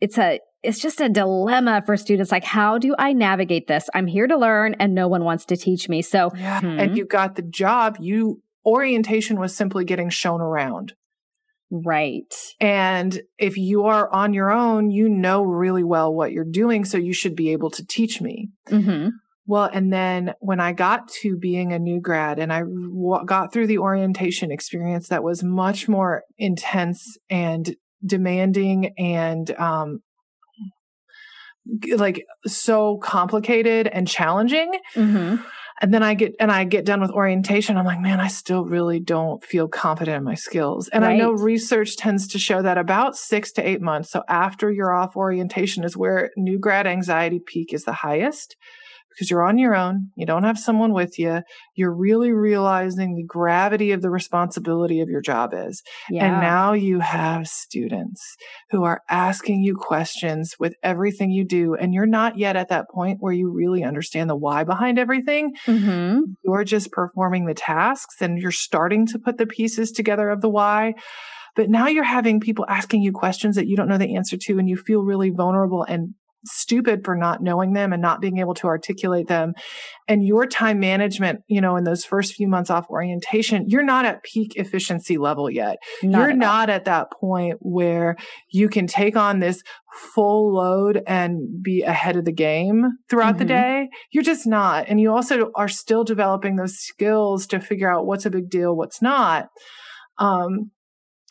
[0.00, 2.32] it's a, it's just a dilemma for students.
[2.32, 3.88] Like, how do I navigate this?
[3.94, 6.02] I'm here to learn and no one wants to teach me.
[6.02, 6.60] So, yeah.
[6.60, 6.78] hmm.
[6.78, 7.96] and you got the job.
[8.00, 10.94] You, orientation was simply getting shown around.
[11.70, 12.34] Right.
[12.60, 16.84] And if you are on your own, you know really well what you're doing.
[16.84, 18.48] So you should be able to teach me.
[18.68, 19.10] Mm-hmm.
[19.46, 23.52] Well, and then when I got to being a new grad and I w- got
[23.52, 30.00] through the orientation experience that was much more intense and demanding and, um,
[31.96, 34.72] like so complicated and challenging.
[34.94, 35.42] Mm-hmm
[35.80, 37.76] and then I get, and I get done with orientation.
[37.76, 40.88] I'm like, man, I still really don't feel confident in my skills.
[40.88, 41.12] And right.
[41.12, 44.10] I know research tends to show that about six to eight months.
[44.10, 48.56] So after you're off orientation is where new grad anxiety peak is the highest
[49.18, 50.10] because you're on your own.
[50.14, 51.40] You don't have someone with you.
[51.74, 55.82] You're really realizing the gravity of the responsibility of your job is.
[56.08, 56.26] Yeah.
[56.26, 58.22] And now you have students
[58.70, 61.74] who are asking you questions with everything you do.
[61.74, 65.54] And you're not yet at that point where you really understand the why behind everything.
[65.66, 66.20] Mm-hmm.
[66.44, 70.48] You're just performing the tasks and you're starting to put the pieces together of the
[70.48, 70.94] why.
[71.56, 74.58] But now you're having people asking you questions that you don't know the answer to,
[74.60, 78.54] and you feel really vulnerable and stupid for not knowing them and not being able
[78.54, 79.54] to articulate them.
[80.06, 84.04] And your time management, you know, in those first few months off orientation, you're not
[84.04, 85.78] at peak efficiency level yet.
[86.02, 88.16] Not you're at not at that point where
[88.50, 89.62] you can take on this
[90.14, 93.38] full load and be ahead of the game throughout mm-hmm.
[93.38, 93.88] the day.
[94.12, 94.86] You're just not.
[94.88, 98.76] And you also are still developing those skills to figure out what's a big deal,
[98.76, 99.48] what's not.
[100.18, 100.70] Um,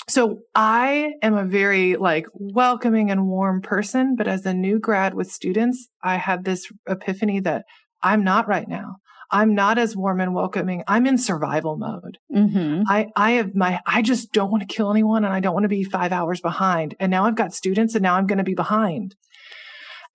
[0.10, 5.13] so I am a very like welcoming and warm person, but as a new grad
[5.13, 7.65] with students, I had this epiphany that
[8.02, 8.96] I'm not right now.
[9.30, 10.84] I'm not as warm and welcoming.
[10.88, 12.17] I'm in survival mode.
[12.34, 12.84] Mm-hmm.
[12.88, 15.65] I, I have my, I just don't want to kill anyone and I don't want
[15.65, 16.96] to be five hours behind.
[17.00, 19.15] And now I've got students and now I'm going to be behind.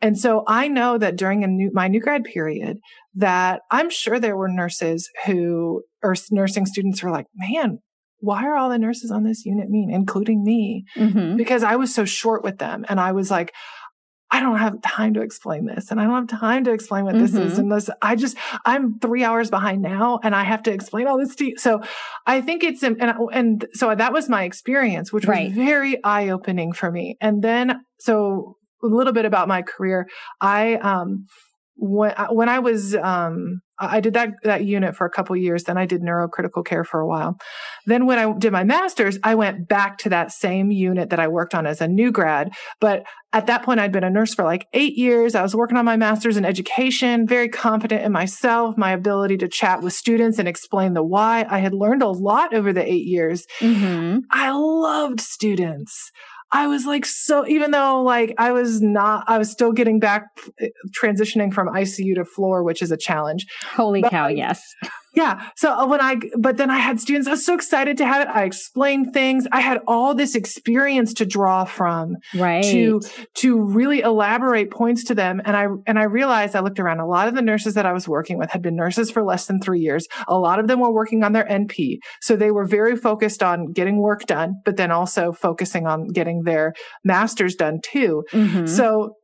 [0.00, 2.78] And so I know that during a new, my new grad period
[3.14, 7.78] that I'm sure there were nurses who or nursing students who were like, man,
[8.22, 10.84] why are all the nurses on this unit mean, including me?
[10.96, 11.36] Mm-hmm.
[11.36, 12.86] Because I was so short with them.
[12.88, 13.52] And I was like,
[14.30, 17.14] I don't have time to explain this and I don't have time to explain what
[17.14, 17.24] mm-hmm.
[17.24, 17.58] this is.
[17.58, 21.34] Unless I just, I'm three hours behind now and I have to explain all this
[21.36, 21.58] to you.
[21.58, 21.82] So
[22.26, 26.72] I think it's, and, and so that was my experience, which was very eye opening
[26.72, 27.18] for me.
[27.20, 30.08] And then, so a little bit about my career.
[30.40, 31.26] I, um,
[31.82, 35.64] when, when I was, um, I did that, that unit for a couple years.
[35.64, 37.36] Then I did neurocritical care for a while.
[37.86, 41.26] Then when I did my master's, I went back to that same unit that I
[41.26, 42.52] worked on as a new grad.
[42.80, 45.34] But at that point, I'd been a nurse for like eight years.
[45.34, 49.48] I was working on my master's in education, very confident in myself, my ability to
[49.48, 51.46] chat with students and explain the why.
[51.48, 53.44] I had learned a lot over the eight years.
[53.58, 54.18] Mm-hmm.
[54.30, 56.12] I loved students.
[56.52, 60.24] I was like, so even though like I was not, I was still getting back
[60.60, 63.46] eh, transitioning from ICU to floor, which is a challenge.
[63.74, 64.28] Holy but, cow.
[64.28, 64.74] Yes.
[65.14, 65.48] Yeah.
[65.56, 68.22] So uh, when I, but then I had students, I was so excited to have
[68.22, 68.28] it.
[68.28, 69.46] I explained things.
[69.52, 72.16] I had all this experience to draw from.
[72.34, 72.64] Right.
[72.64, 73.00] To,
[73.34, 75.42] to really elaborate points to them.
[75.44, 77.92] And I, and I realized I looked around a lot of the nurses that I
[77.92, 80.06] was working with had been nurses for less than three years.
[80.28, 81.98] A lot of them were working on their NP.
[82.20, 86.42] So they were very focused on getting work done, but then also focusing on getting
[86.44, 86.72] their
[87.04, 88.24] masters done too.
[88.32, 88.66] Mm-hmm.
[88.66, 89.16] So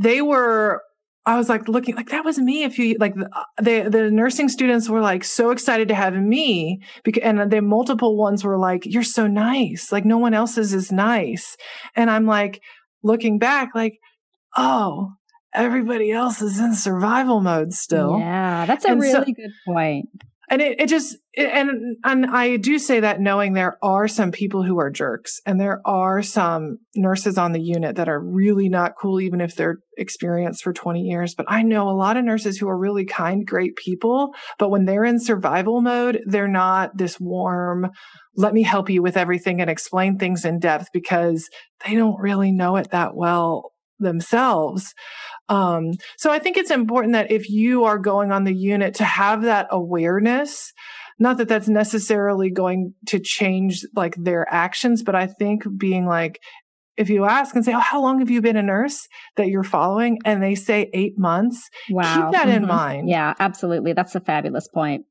[0.00, 0.82] they were
[1.24, 2.64] I was like looking like that was me.
[2.64, 6.80] If you like uh, the the nursing students were like so excited to have me,
[7.04, 9.92] because, and the multiple ones were like, "You're so nice.
[9.92, 11.56] Like no one else's is nice."
[11.94, 12.60] And I'm like
[13.04, 14.00] looking back, like,
[14.56, 15.12] "Oh,
[15.54, 20.08] everybody else is in survival mode still." Yeah, that's a and really so, good point
[20.50, 24.62] and it, it just and and I do say that knowing there are some people
[24.62, 28.94] who are jerks and there are some nurses on the unit that are really not
[29.00, 31.34] cool even if they're experienced for 20 years.
[31.34, 34.84] But I know a lot of nurses who are really kind great people but when
[34.84, 37.90] they're in survival mode they're not this warm
[38.36, 41.48] let me help you with everything and explain things in depth because
[41.86, 44.94] they don't really know it that well themselves
[45.48, 49.04] um, so I think it's important that if you are going on the unit to
[49.04, 50.72] have that awareness,
[51.18, 56.40] not that that's necessarily going to change like their actions, but I think being like,
[56.96, 59.62] if you ask and say, Oh, how long have you been a nurse that you're
[59.62, 60.18] following?
[60.24, 61.68] And they say eight months.
[61.90, 62.02] Wow.
[62.02, 62.62] Keep that mm-hmm.
[62.64, 63.08] in mind.
[63.08, 63.92] Yeah, absolutely.
[63.92, 65.04] That's a fabulous point.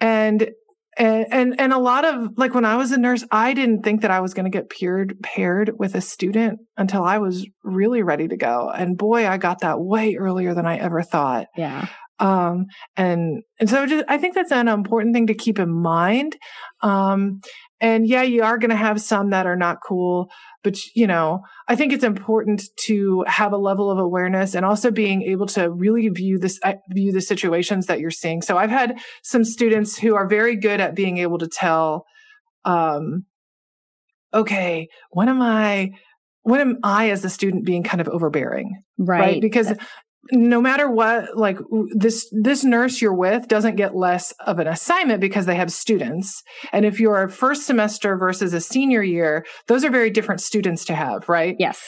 [0.00, 0.50] And
[0.96, 4.02] and, and, and a lot of like when I was a nurse, I didn't think
[4.02, 8.02] that I was going to get paired, paired with a student until I was really
[8.02, 8.70] ready to go.
[8.70, 11.46] And boy, I got that way earlier than I ever thought.
[11.56, 11.86] Yeah.
[12.18, 16.36] Um, and, and so just, I think that's an important thing to keep in mind.
[16.82, 17.40] Um,
[17.80, 20.30] and yeah, you are going to have some that are not cool,
[20.66, 24.90] but you know, I think it's important to have a level of awareness and also
[24.90, 28.42] being able to really view this, uh, view the situations that you're seeing.
[28.42, 32.04] So I've had some students who are very good at being able to tell,
[32.64, 33.26] um,
[34.34, 35.92] okay, when am I,
[36.42, 38.82] when am I as a student being kind of overbearing?
[38.98, 39.20] Right.
[39.20, 39.40] right?
[39.40, 39.72] Because
[40.32, 41.58] no matter what like
[41.94, 46.42] this this nurse you're with doesn't get less of an assignment because they have students.
[46.72, 50.84] And if you're a first semester versus a senior year those are very different students
[50.86, 51.56] to have right?
[51.58, 51.82] Yes.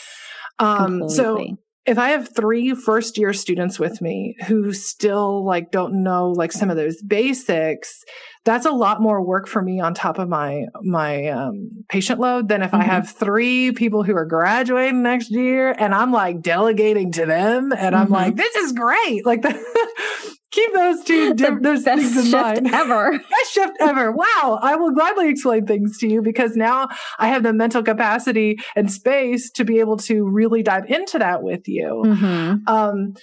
[0.59, 1.45] Um so
[1.89, 6.53] if I have three first year students with me who still like don't know like
[6.53, 8.05] some of those basics,
[8.45, 12.49] that's a lot more work for me on top of my my um, patient load
[12.49, 12.83] than if mm-hmm.
[12.83, 17.73] I have three people who are graduating next year and I'm like delegating to them
[17.73, 18.13] and I'm mm-hmm.
[18.13, 22.67] like this is great like the, keep those two those best things in shift mind.
[22.75, 23.13] ever.
[23.13, 24.13] Best shift ever.
[24.13, 24.59] Wow.
[24.63, 26.89] I will gladly explain things to you because now
[27.19, 31.43] I have the mental capacity and space to be able to really dive into that
[31.43, 32.03] with you.
[32.07, 32.69] Mm-hmm.
[32.69, 33.15] Um,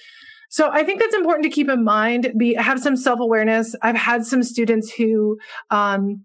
[0.48, 2.32] so I think that's important to keep in mind.
[2.38, 3.74] Be have some self awareness.
[3.82, 5.38] I've had some students who
[5.70, 6.24] um,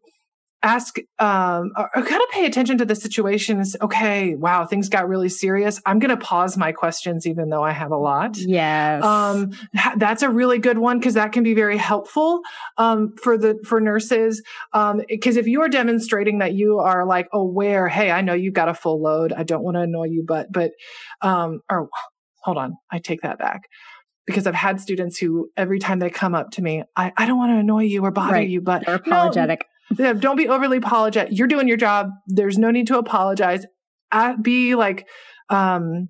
[0.64, 3.76] ask um, or, or kind of pay attention to the situations.
[3.82, 5.82] Okay, wow, things got really serious.
[5.86, 8.38] I'm going to pause my questions, even though I have a lot.
[8.38, 9.03] Yes.
[9.03, 9.51] Um,
[9.97, 12.41] that's a really good one because that can be very helpful
[12.78, 14.43] um, for the for nurses.
[15.07, 18.70] Because if you are demonstrating that you are like aware, hey, I know you've got
[18.70, 19.34] a full load.
[19.34, 20.72] I don't want to annoy you, but but
[21.22, 21.89] um, or
[22.43, 23.62] hold on, I take that back.
[24.28, 27.38] Because I've had students who every time they come up to me, I, I don't
[27.38, 28.47] want to annoy you or bother Right.
[28.47, 29.66] you, but no, apologetic.
[29.96, 31.38] Don't be overly apologetic.
[31.38, 32.10] You're doing your job.
[32.28, 33.66] There's no need to apologize.
[34.12, 35.08] Uh, be like,
[35.50, 36.10] um,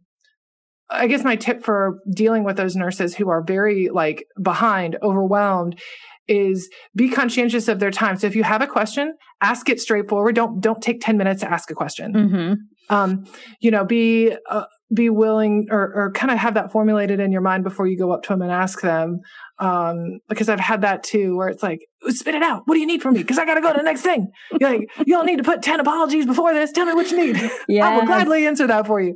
[0.90, 5.80] I guess my tip for dealing with those nurses who are very like behind, overwhelmed
[6.28, 8.18] is be conscientious of their time.
[8.18, 10.36] So if you have a question, ask it straightforward.
[10.36, 12.54] Don't, don't take 10 minutes to ask a question Mm-hmm.
[12.92, 13.26] Um,
[13.60, 17.42] you know, be uh, be willing or, or kind of have that formulated in your
[17.42, 19.22] mind before you go up to them and ask them.
[19.58, 22.64] Um, because I've had that too, where it's like, spit it out.
[22.66, 23.22] What do you need from me?
[23.22, 24.28] Because I got to go to the next thing.
[24.60, 26.72] You're like, you don't need to put ten apologies before this.
[26.72, 27.52] Tell me what you need.
[27.68, 27.88] Yeah.
[27.88, 29.16] I will gladly answer that for you.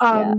[0.00, 0.18] Um,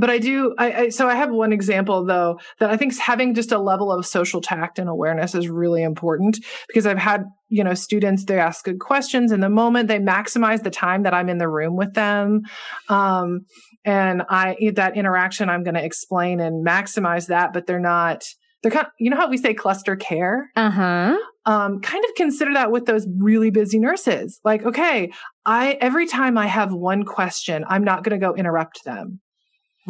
[0.00, 0.54] But I do.
[0.56, 3.92] I, I so I have one example though that I think having just a level
[3.92, 6.38] of social tact and awareness is really important
[6.68, 10.62] because I've had you know students they ask good questions in the moment they maximize
[10.62, 12.42] the time that I'm in the room with them,
[12.88, 13.44] um,
[13.84, 18.24] and I that interaction I'm going to explain and maximize that, but they're not.
[18.62, 20.50] They're kind of, you know how we say cluster care?
[20.54, 21.18] Uh huh.
[21.46, 24.38] um, kind of consider that with those really busy nurses.
[24.44, 25.12] Like, okay,
[25.46, 29.20] I every time I have one question, I'm not going to go interrupt them.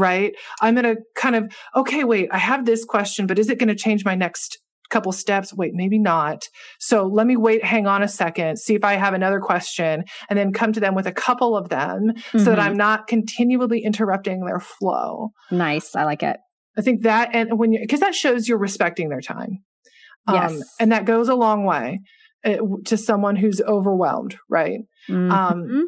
[0.01, 0.33] Right?
[0.61, 3.69] I'm going to kind of, okay, wait, I have this question, but is it going
[3.69, 5.55] to change my next couple steps?
[5.55, 6.49] Wait, maybe not.
[6.81, 10.37] So let me wait, hang on a second, see if I have another question, and
[10.39, 12.59] then come to them with a couple of them so that.
[12.59, 15.31] I'm not continually interrupting their flow.
[15.53, 15.95] Nice.
[15.95, 16.39] I like it.
[16.77, 19.63] I think that, and when you, because that shows you're respecting their time.
[20.27, 20.63] Um, Yes.
[20.81, 22.01] And that goes a long way
[22.45, 24.81] uh, to someone who's overwhelmed, right?
[25.09, 25.31] Mhm.
[25.31, 25.87] Um,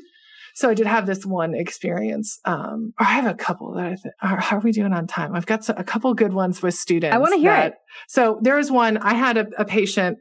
[0.54, 2.38] So I did have this one experience.
[2.44, 5.06] Um, or I have a couple that I think, are, how are we doing on
[5.06, 5.34] time?
[5.34, 7.14] I've got a couple good ones with students.
[7.14, 7.74] I wanna hear that- it.
[8.08, 10.18] So there was one, I had a, a patient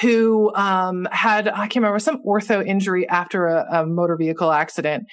[0.00, 5.04] who um, had, I can't remember, some ortho injury after a, a motor vehicle accident.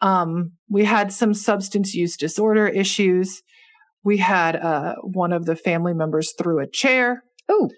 [0.00, 3.42] Um, we had some substance use disorder issues.
[4.04, 7.24] We had uh, one of the family members threw a chair.
[7.48, 7.68] Oh,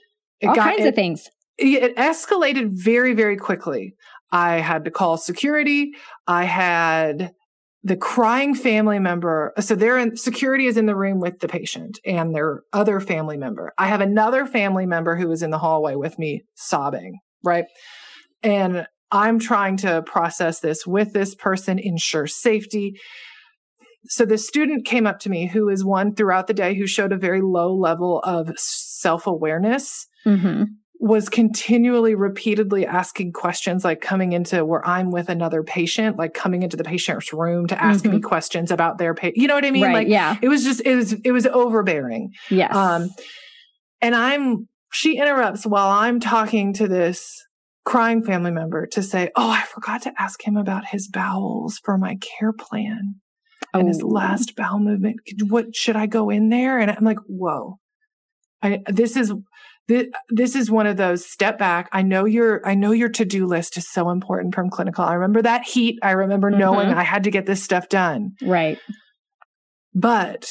[0.43, 1.31] all got kinds it, of things.
[1.57, 3.95] it escalated very, very quickly.
[4.35, 5.93] I had to call security.
[6.27, 7.33] I had
[7.85, 9.53] the crying family member.
[9.61, 13.37] So they're in security is in the room with the patient and their other family
[13.37, 13.73] member.
[13.79, 17.67] I have another family member who is in the hallway with me sobbing, right?
[18.43, 22.99] And I'm trying to process this with this person, ensure safety.
[24.07, 27.13] So the student came up to me who is one throughout the day who showed
[27.13, 30.65] a very low level of self awareness Mm-hmm.
[31.05, 36.63] Was continually repeatedly asking questions like coming into where I'm with another patient, like coming
[36.63, 39.37] into the patient's room to ask me questions about their patient.
[39.37, 39.83] You know what I mean?
[39.83, 39.93] right.
[39.93, 40.39] Like yeah.
[40.41, 42.33] it was just it was it was overbearing.
[42.49, 42.75] Yes.
[42.75, 43.11] Um
[44.01, 47.45] and I'm she interrupts while I'm talking to this
[47.85, 51.99] crying family member to say, "Oh, I forgot to ask him about his bowels for
[51.99, 53.17] my care plan
[53.75, 54.07] and his Oh.
[54.07, 55.17] last bowel movement.
[55.49, 57.79] What should I go in there?" And I'm like, "Whoa."
[58.63, 59.35] I this is
[59.89, 61.89] this, this is one of those step back.
[61.93, 65.05] I know your I know your to-do list is so important from clinical.
[65.05, 65.99] I remember that heat.
[66.03, 66.95] I remember knowing Mhm.
[66.95, 68.33] I had to get this stuff done.
[68.43, 68.79] Right.
[69.95, 70.47] But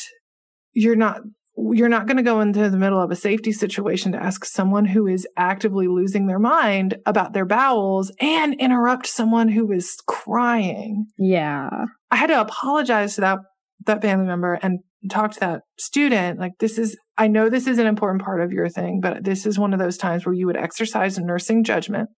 [0.74, 1.22] you're not
[1.56, 4.86] you're not going to go into the middle of a safety situation to ask someone
[4.86, 11.06] who is actively losing their mind about their bowels and interrupt someone who is crying.
[11.20, 11.70] Yeah.
[12.10, 13.40] I had to apologize to that
[13.86, 14.80] that family member and
[15.10, 18.52] talk to that student like this is I know this is an important part of
[18.52, 22.10] your thing, but this is one of those times where you would exercise nursing judgment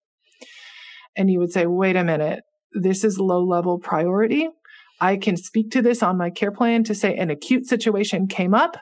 [1.16, 2.40] and you would say, "Wait a minute.
[2.72, 4.48] This is low level priority.
[5.00, 8.54] I can speak to this on my care plan to say an acute situation came
[8.54, 8.78] up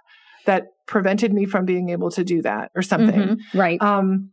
[0.46, 3.38] that prevented me from being able to do that or something." Mhm.
[3.54, 3.82] Right.
[3.82, 4.30] Um,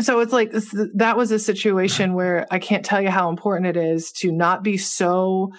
[0.00, 3.66] so it's like this, that was a situation where I can't tell you how important
[3.68, 5.52] it is to not be so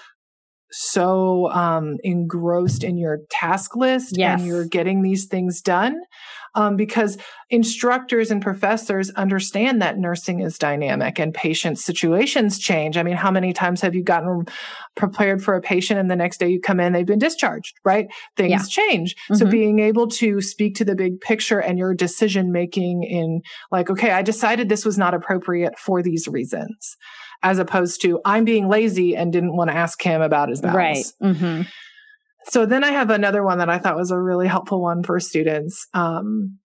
[0.72, 4.40] so um, engrossed in your task list Yes.
[4.40, 6.02] and you're getting these things done
[6.56, 7.18] um, because
[7.50, 12.98] instructors and professors understand that nursing is dynamic and patient situations change.
[12.98, 14.46] I mean, how many times have you gotten
[14.96, 18.08] prepared for a patient and the next day you come in, they've been discharged, right?
[18.38, 18.84] Things yeah.
[18.84, 19.16] change.
[19.16, 19.36] Mm-hmm.
[19.36, 23.42] So being able to speak to the big picture and your decision making in
[23.72, 26.98] like, okay, I decided this was not appropriate for these reasons
[27.46, 30.76] as opposed to I'm being lazy and didn't want to ask him about his bowels.
[30.76, 31.06] Right.
[31.22, 31.62] Mm-hmm.
[32.48, 35.20] So then I have another one that I thought was a really helpful one for
[35.20, 35.88] students.
[35.94, 36.58] Um,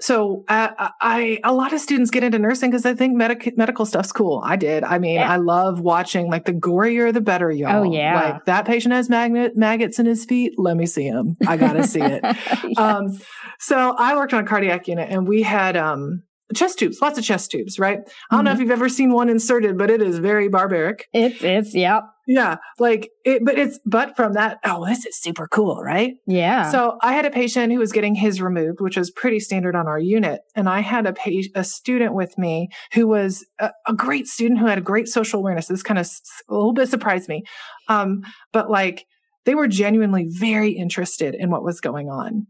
[0.00, 3.84] so I, I, a lot of students get into nursing because they think medic, medical
[3.84, 4.40] stuff's cool.
[4.42, 4.82] I did.
[4.82, 5.30] I mean, yeah.
[5.30, 7.84] I love watching like the gorier the better, y'all.
[7.84, 8.14] Oh yeah.
[8.14, 10.54] Like that patient has magnet maggots in his feet.
[10.56, 11.36] Let me see him.
[11.46, 12.20] I gotta see it.
[12.24, 12.78] yes.
[12.78, 13.18] Um,
[13.60, 16.22] so I worked on a cardiac unit and we had um
[16.52, 17.98] chest tubes, lots of chest tubes, right?
[17.98, 18.44] I don't mm-hmm.
[18.44, 18.62] know if mm-hmm.
[18.62, 21.06] you've ever seen one inserted, but it is very barbaric.
[21.12, 22.04] It's, it's, yep.
[22.26, 22.56] Yeah.
[22.78, 26.14] Like it, but it's, but from that, oh, this is super cool, right?
[26.26, 26.70] Yeah.
[26.70, 29.88] So I had a patient who was getting his removed, which was pretty standard on
[29.88, 30.40] our unit.
[30.54, 34.60] And I had a page, a student with me who was a, a great student
[34.60, 35.66] who had a great social awareness.
[35.66, 36.08] This kind of
[36.48, 37.42] a little bit surprised me.
[37.88, 38.22] Um,
[38.52, 39.04] but like
[39.44, 42.46] they were genuinely very interested in what was going on.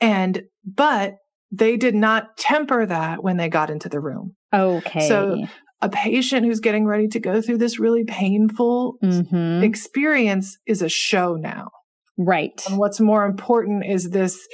[0.00, 1.14] And, but
[1.50, 4.34] they did not temper that when they got into the room.
[4.52, 5.08] Okay.
[5.08, 5.44] So
[5.80, 9.62] a patient who's getting ready to go through this really painful mm-hmm.
[9.62, 11.70] experience is a show now.
[12.18, 12.62] Right.
[12.68, 14.46] And what's more important is this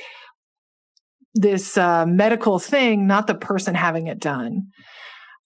[1.34, 4.66] this uh, medical thing, not the person having it done.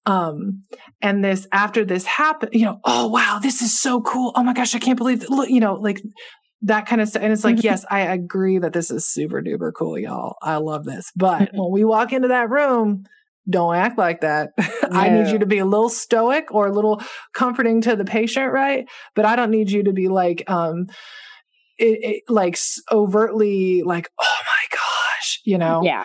[0.04, 0.64] Um,
[1.00, 4.32] and this after this happened, you know, oh wow, this is so cool.
[4.34, 5.30] Oh my gosh, I can't believe that.
[5.30, 6.00] Look, you know, like
[6.62, 7.22] that kind of stuff.
[7.22, 7.66] And it's like, mm-hmm.
[7.66, 10.36] yes, I agree that this is super duper cool, y'all.
[10.42, 11.12] I love this.
[11.16, 13.04] But when we walk into that room,
[13.48, 14.50] don't act like that.
[14.58, 14.66] No.
[14.90, 17.00] I need you to be a little stoic or a little
[17.32, 18.86] comforting to the patient, right?
[19.14, 20.86] But I don't need you to be like, um,
[21.78, 22.58] it, it, like
[22.90, 25.82] overtly like, oh my gosh, you know?
[25.84, 26.04] Yeah.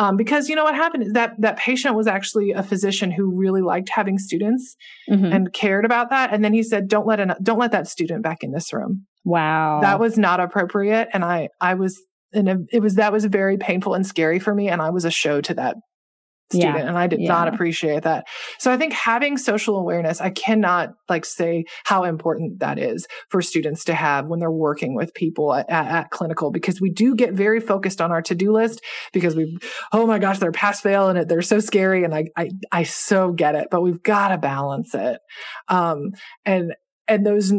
[0.00, 3.36] Um, because you know what happened is that that patient was actually a physician who
[3.36, 4.74] really liked having students
[5.10, 5.26] mm-hmm.
[5.26, 6.32] and cared about that.
[6.32, 9.06] And then he said, "Don't let an, don't let that student back in this room."
[9.24, 9.80] Wow.
[9.82, 11.08] That was not appropriate.
[11.12, 12.00] And I, I was,
[12.32, 14.68] and it was, that was very painful and scary for me.
[14.68, 15.76] And I was a show to that
[16.52, 16.88] student yeah.
[16.88, 17.28] and I did yeah.
[17.28, 18.26] not appreciate that.
[18.58, 23.40] So I think having social awareness, I cannot like say how important that is for
[23.40, 27.14] students to have when they're working with people at, at, at clinical because we do
[27.14, 28.82] get very focused on our to-do list
[29.12, 29.58] because we,
[29.92, 32.04] oh my gosh, they're pass fail and it, they're so scary.
[32.04, 35.20] And I, I, I so get it, but we've got to balance it.
[35.68, 36.12] Um,
[36.44, 36.74] and,
[37.10, 37.52] and those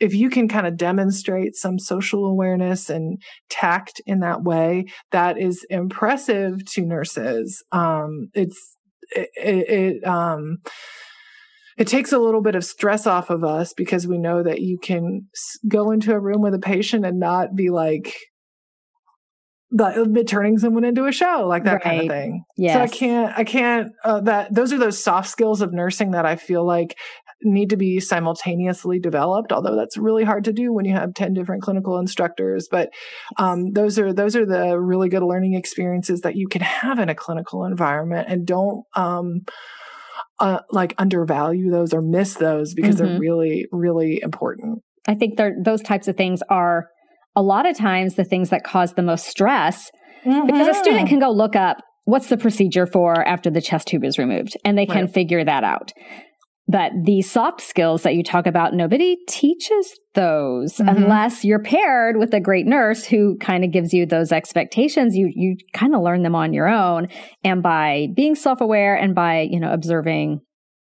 [0.00, 5.38] if you can kind of demonstrate some social awareness and tact in that way that
[5.38, 8.76] is impressive to nurses um, it's
[9.12, 10.56] it, it, um
[11.76, 14.78] it takes a little bit of stress off of us because we know that you
[14.78, 15.28] can
[15.68, 18.14] go into a room with a patient and not be like
[19.74, 21.82] the, turning someone into a show like that right.
[21.82, 22.44] kind of thing.
[22.56, 22.74] Yeah.
[22.74, 26.24] So I can't, I can't, uh, that those are those soft skills of nursing that
[26.24, 26.96] I feel like
[27.44, 31.34] need to be simultaneously developed although that's really hard to do when you have 10
[31.34, 32.90] different clinical instructors but
[33.38, 37.08] um, those are those are the really good learning experiences that you can have in
[37.08, 39.42] a clinical environment and don't um,
[40.40, 43.06] uh, like undervalue those or miss those because mm-hmm.
[43.06, 46.88] they're really really important i think those types of things are
[47.36, 49.90] a lot of times the things that cause the most stress
[50.24, 50.46] mm-hmm.
[50.46, 51.08] because a student mm-hmm.
[51.08, 54.76] can go look up what's the procedure for after the chest tube is removed and
[54.76, 55.14] they can right.
[55.14, 55.92] figure that out
[56.66, 60.88] but the soft skills that you talk about, nobody teaches those mm-hmm.
[60.88, 65.14] unless you're paired with a great nurse who kind of gives you those expectations.
[65.14, 67.08] You, you kind of learn them on your own
[67.42, 70.40] and by being self-aware and by, you know, observing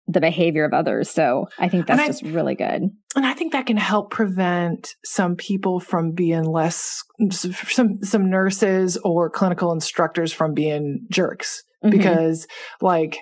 [0.08, 1.10] the behavior of others.
[1.10, 2.84] So I think that's I, just really good.
[3.16, 7.02] And I think that can help prevent some people from being less,
[7.32, 11.64] some, some nurses or clinical instructors from being jerks.
[11.84, 11.98] Mm-hmm.
[11.98, 12.48] Because
[12.82, 13.22] like you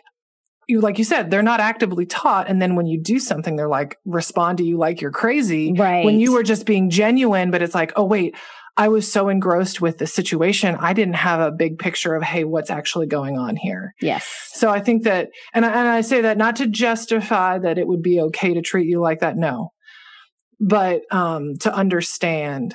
[0.70, 2.49] like you said they're not actively taught.
[2.49, 5.74] And then when you do something they're like respond to you like you're crazy.
[5.74, 8.36] Right when you were just being genuine but it's like oh wait
[8.76, 12.43] i was so engrossed with the situation i didn't have a big picture of hey
[12.43, 13.93] what's actually going on here.
[14.01, 14.28] Yes.
[14.53, 17.88] So i think that and I, and I say that not to justify that it
[17.88, 19.72] would be okay to treat you like that no.
[20.59, 22.74] But um to understand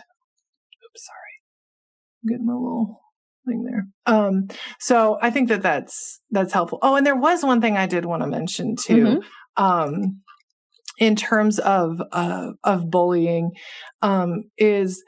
[0.84, 2.28] oops sorry.
[2.28, 3.01] Getting a little
[3.49, 3.86] thing there.
[4.07, 6.78] Um, so I think that that's that's helpful.
[6.82, 9.05] Oh, and there was one thing I did want to mention too.
[9.05, 9.64] Mm-hmm.
[9.64, 10.22] Um,
[10.99, 13.53] in terms of uh, of bullying,
[14.03, 15.03] um, is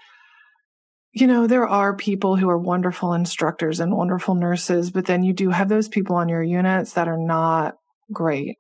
[1.13, 5.33] you know there are people who are wonderful instructors and wonderful nurses, but then you
[5.33, 7.75] do have those people on your units that are not
[8.13, 8.57] great.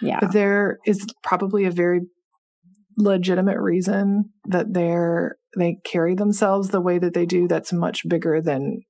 [0.00, 2.02] Yeah, but there is probably a very
[2.98, 8.40] legitimate reason that they're they carry themselves the way that they do that's much bigger
[8.40, 8.80] than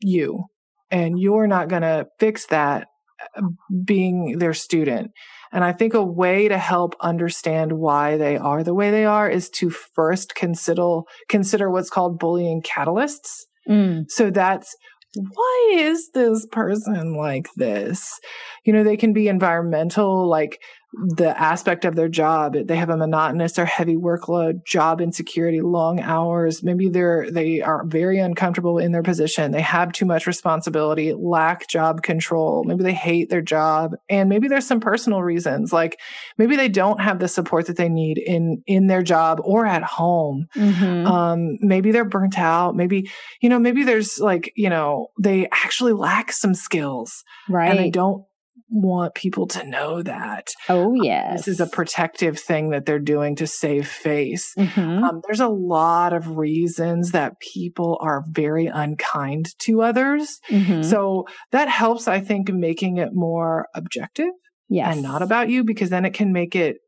[0.00, 0.44] you
[0.90, 2.88] and you're not going to fix that
[3.36, 3.42] uh,
[3.84, 5.10] being their student.
[5.52, 9.28] And I think a way to help understand why they are the way they are
[9.28, 13.44] is to first consider consider what's called bullying catalysts.
[13.68, 14.10] Mm.
[14.10, 14.74] So that's
[15.14, 18.20] why is this person like this?
[18.64, 20.60] You know, they can be environmental, like
[20.96, 22.56] the aspect of their job.
[22.64, 26.62] They have a monotonous or heavy workload, job insecurity, long hours.
[26.62, 29.50] Maybe they're, they are very uncomfortable in their position.
[29.50, 32.64] They have too much responsibility, lack job control.
[32.64, 33.92] Maybe they hate their job.
[34.08, 36.00] And maybe there's some personal reasons, like
[36.38, 39.82] maybe they don't have the support that they need in, in their job or at
[39.82, 40.46] home.
[40.56, 41.06] Mm-hmm.
[41.06, 42.74] Um, maybe they're burnt out.
[42.74, 43.10] Maybe,
[43.42, 47.22] you know, maybe there's like, you know, they actually lack some skills.
[47.50, 47.70] Right.
[47.70, 48.24] And they don't
[48.68, 50.48] want people to know that.
[50.68, 51.30] Oh, yes.
[51.30, 54.52] Um, this is a protective thing that they're doing to save face.
[54.58, 55.04] Mm-hmm.
[55.04, 60.40] Um, there's a lot of reasons that people are very unkind to others.
[60.50, 60.82] Mm-hmm.
[60.82, 64.30] So that helps, I think, making it more objective
[64.68, 64.94] yes.
[64.94, 66.78] and not about you because then it can make it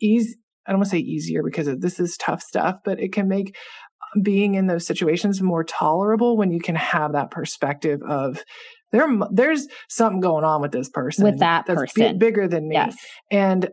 [0.00, 0.36] easy.
[0.66, 3.56] I don't want to say easier because this is tough stuff, but it can make
[4.22, 8.42] being in those situations more tolerable when you can have that perspective of
[8.92, 12.18] there there's something going on with this person with that that's person.
[12.18, 12.76] bigger than me.
[12.76, 12.96] Yes.
[13.30, 13.70] and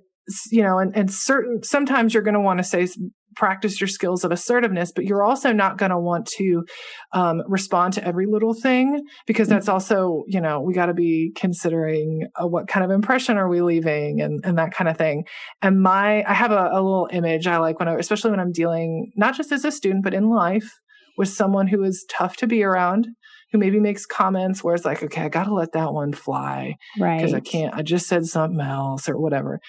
[0.51, 2.87] you know and, and certain sometimes you're going to want to say
[3.35, 6.65] practice your skills of assertiveness but you're also not going to want to
[7.13, 11.31] um, respond to every little thing because that's also you know we got to be
[11.35, 15.23] considering uh, what kind of impression are we leaving and, and that kind of thing.
[15.61, 18.51] And my i have a, a little image i like when i especially when i'm
[18.51, 20.69] dealing not just as a student but in life
[21.17, 23.07] with someone who is tough to be around
[23.51, 26.75] who maybe makes comments where it's like, okay, I got to let that one fly.
[26.99, 27.17] Right.
[27.17, 29.59] Because I can't, I just said something else or whatever.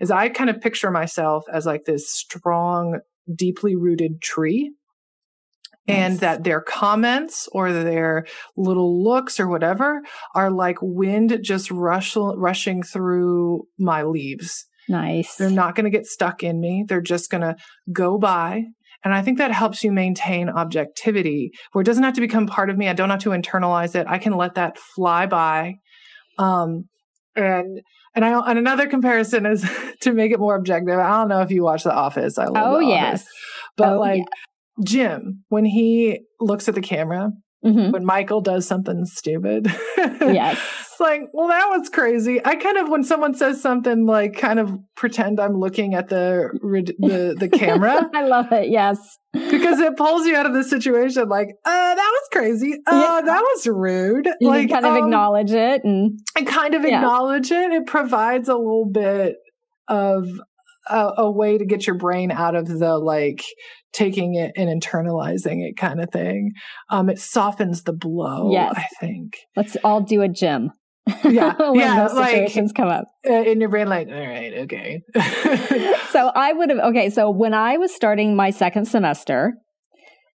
[0.00, 3.00] Is I kind of picture myself as like this strong,
[3.34, 4.72] deeply rooted tree.
[5.90, 8.26] And that their comments or their
[8.58, 10.02] little looks or whatever
[10.34, 14.66] are like wind just rush, rushing through my leaves.
[14.90, 15.36] Nice.
[15.36, 16.84] They're not going to get stuck in me.
[16.86, 17.56] They're just going to
[17.90, 18.64] go by
[19.04, 22.70] and I think that helps you maintain objectivity where it doesn't have to become part
[22.70, 22.88] of me.
[22.88, 24.06] I don't have to internalize it.
[24.08, 25.74] I can let that fly by.
[26.38, 26.88] Um,
[27.36, 27.80] and,
[28.14, 29.64] and I, and another comparison is
[30.02, 30.98] to make it more objective.
[30.98, 32.38] I don't know if you watch The Office.
[32.38, 33.20] I love Oh, the yes.
[33.22, 33.28] Office,
[33.76, 34.84] but oh, like yeah.
[34.84, 37.30] Jim, when he looks at the camera,
[37.64, 37.90] Mm-hmm.
[37.90, 39.66] when Michael does something stupid.
[39.96, 40.60] yes.
[40.98, 42.44] It's like, well, that was crazy.
[42.44, 46.50] I kind of, when someone says something like, kind of pretend I'm looking at the
[46.98, 48.10] the, the camera.
[48.12, 48.68] I love it.
[48.68, 48.98] Yes,
[49.32, 51.28] because it pulls you out of the situation.
[51.28, 52.72] Like, uh, that was crazy.
[52.84, 53.20] Uh, yeah.
[53.24, 54.28] that was rude.
[54.40, 56.96] You like, kind of um, acknowledge it and and kind of yeah.
[56.96, 57.70] acknowledge it.
[57.70, 59.36] It provides a little bit
[59.86, 60.26] of
[60.90, 63.44] a, a, way to get your brain out of the like
[63.92, 66.50] taking it and internalizing it kind of thing.
[66.90, 68.50] Um, it softens the blow.
[68.50, 68.74] Yes.
[68.76, 69.36] I think.
[69.54, 70.72] Let's all do a Jim.
[71.24, 72.06] Yeah, when yeah.
[72.06, 75.02] Those situations like, come up in your brain, like, all right, okay.
[76.10, 77.10] so I would have okay.
[77.10, 79.54] So when I was starting my second semester,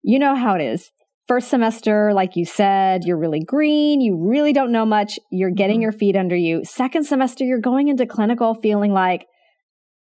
[0.02, 0.90] you know how it is.
[1.28, 4.00] First semester, like you said, you're really green.
[4.00, 5.18] You really don't know much.
[5.30, 5.82] You're getting mm-hmm.
[5.82, 6.64] your feet under you.
[6.64, 9.26] Second semester, you're going into clinical feeling like,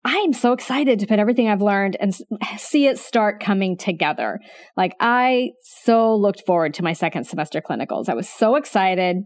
[0.04, 2.14] I am so excited to put everything I've learned and
[2.58, 4.38] see it start coming together.
[4.76, 8.08] Like I so looked forward to my second semester clinicals.
[8.08, 9.24] I was so excited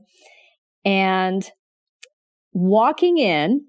[0.89, 1.45] and
[2.55, 3.67] walking in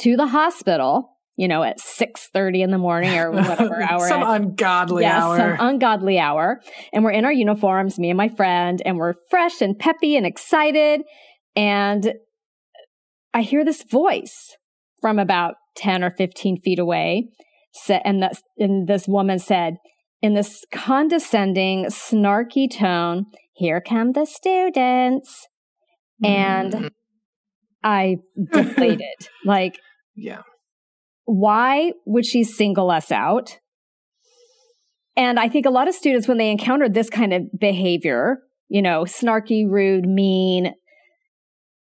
[0.00, 4.06] to the hospital, you know, at 6:30 in the morning or whatever hour.
[4.06, 5.38] some at, ungodly hour.
[5.38, 6.60] Some ungodly hour.
[6.92, 10.26] And we're in our uniforms, me and my friend, and we're fresh and peppy and
[10.26, 11.00] excited.
[11.56, 12.12] And
[13.32, 14.54] I hear this voice
[15.00, 17.30] from about 10 or 15 feet away.
[17.88, 18.28] And,
[18.58, 19.76] and this woman said,
[20.20, 25.48] in this condescending, snarky tone, here come the students.
[26.22, 26.90] And mm.
[27.82, 28.16] I
[28.52, 29.00] deflated.
[29.44, 29.78] like,
[30.14, 30.42] yeah.
[31.24, 33.58] Why would she single us out?
[35.16, 38.38] And I think a lot of students, when they encounter this kind of behavior,
[38.68, 40.74] you know, snarky, rude, mean,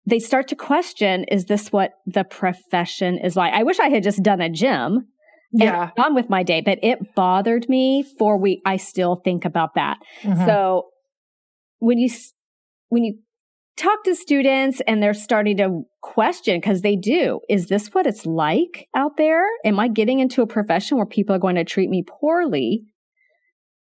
[0.06, 3.54] they start to question is this what the profession is like?
[3.54, 5.08] I wish I had just done a Jim
[5.52, 5.92] yeah.
[5.98, 9.98] on with my day, but it bothered me for we I still think about that.
[10.22, 10.46] Mm-hmm.
[10.46, 10.88] So
[11.80, 12.10] when you
[12.90, 13.20] when you
[13.80, 18.26] talk to students and they're starting to question because they do, is this what it's
[18.26, 19.44] like out there?
[19.64, 22.84] Am I getting into a profession where people are going to treat me poorly?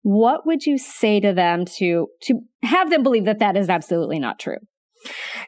[0.03, 4.19] What would you say to them to to have them believe that that is absolutely
[4.19, 4.59] not true?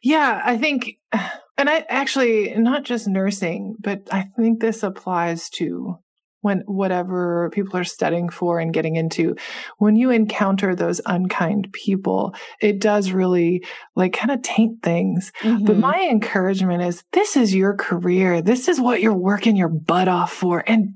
[0.03, 5.96] Yeah, I think, and I actually, not just nursing, but I think this applies to
[6.41, 9.36] when whatever people are studying for and getting into,
[9.78, 13.64] when you encounter those unkind people, it does really
[13.97, 15.32] like kind of taint things.
[15.41, 15.64] Mm-hmm.
[15.64, 18.43] But my encouragement is this is your career.
[18.43, 20.64] This is what you're working your butt off for.
[20.66, 20.95] And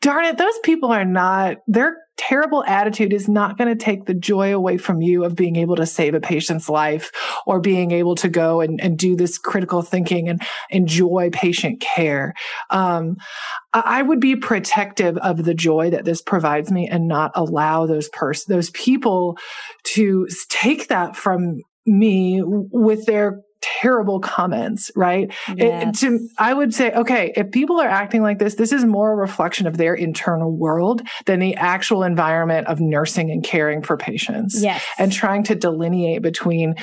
[0.00, 4.14] darn it, those people are not, they're terrible attitude is not going to take the
[4.14, 7.10] joy away from you of being able to save a patient's life
[7.46, 12.34] or being able to go and, and do this critical thinking and enjoy patient care.
[12.70, 13.16] Um,
[13.72, 18.08] I would be protective of the joy that this provides me and not allow those
[18.08, 19.36] pers- those people
[19.94, 23.40] to take that from me with their
[23.80, 25.32] terrible comments, right?
[25.54, 26.02] Yes.
[26.02, 29.12] It, to, I would say, okay, if people are acting like this, this is more
[29.12, 33.96] a reflection of their internal world than the actual environment of nursing and caring for
[33.96, 34.62] patients.
[34.62, 34.84] Yes.
[34.98, 36.76] And trying to delineate between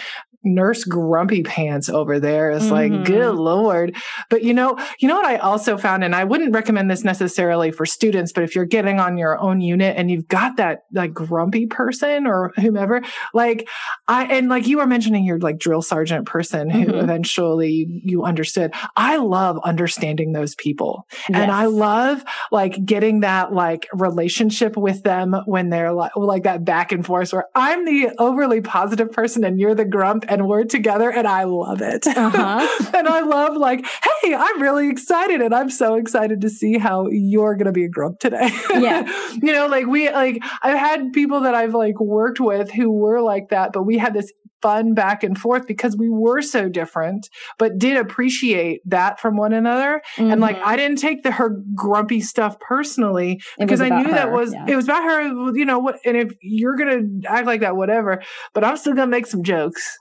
[0.43, 2.95] nurse grumpy pants over there is mm-hmm.
[2.95, 3.95] like good lord
[4.29, 7.71] but you know you know what i also found and i wouldn't recommend this necessarily
[7.71, 11.13] for students but if you're getting on your own unit and you've got that like
[11.13, 13.01] grumpy person or whomever
[13.33, 13.67] like
[14.07, 16.99] i and like you were mentioning your like drill sergeant person who mm-hmm.
[16.99, 21.41] eventually you, you, understood i love understanding those people yes.
[21.41, 26.65] and i love like getting that like relationship with them when they're like like that
[26.65, 30.63] back and forth where i'm the overly positive person and you're the grump and we're
[30.63, 32.07] together and I love it.
[32.07, 32.89] Uh-huh.
[32.93, 33.86] and I love like,
[34.21, 37.86] hey, I'm really excited and I'm so excited to see how you're going to be
[37.86, 38.49] a grump today.
[38.71, 39.09] Yeah.
[39.41, 43.21] you know, like we like I've had people that I've like worked with who were
[43.21, 44.31] like that, but we had this
[44.64, 49.51] fun back and forth because we were so different, but did appreciate that from one
[49.51, 50.01] another.
[50.16, 50.32] Mm-hmm.
[50.32, 50.70] And like, mm-hmm.
[50.70, 54.14] I didn't take the her grumpy stuff personally because I knew her.
[54.14, 54.66] that was, yeah.
[54.70, 57.76] it was about her, you know, what, and if you're going to act like that,
[57.76, 59.97] whatever, but I'm still going to make some jokes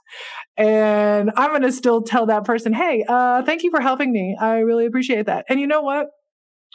[0.55, 4.37] and I'm going to still tell that person, Hey, uh, thank you for helping me.
[4.39, 5.45] I really appreciate that.
[5.49, 6.07] And you know what?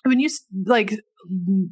[0.05, 0.28] When you
[0.66, 0.93] like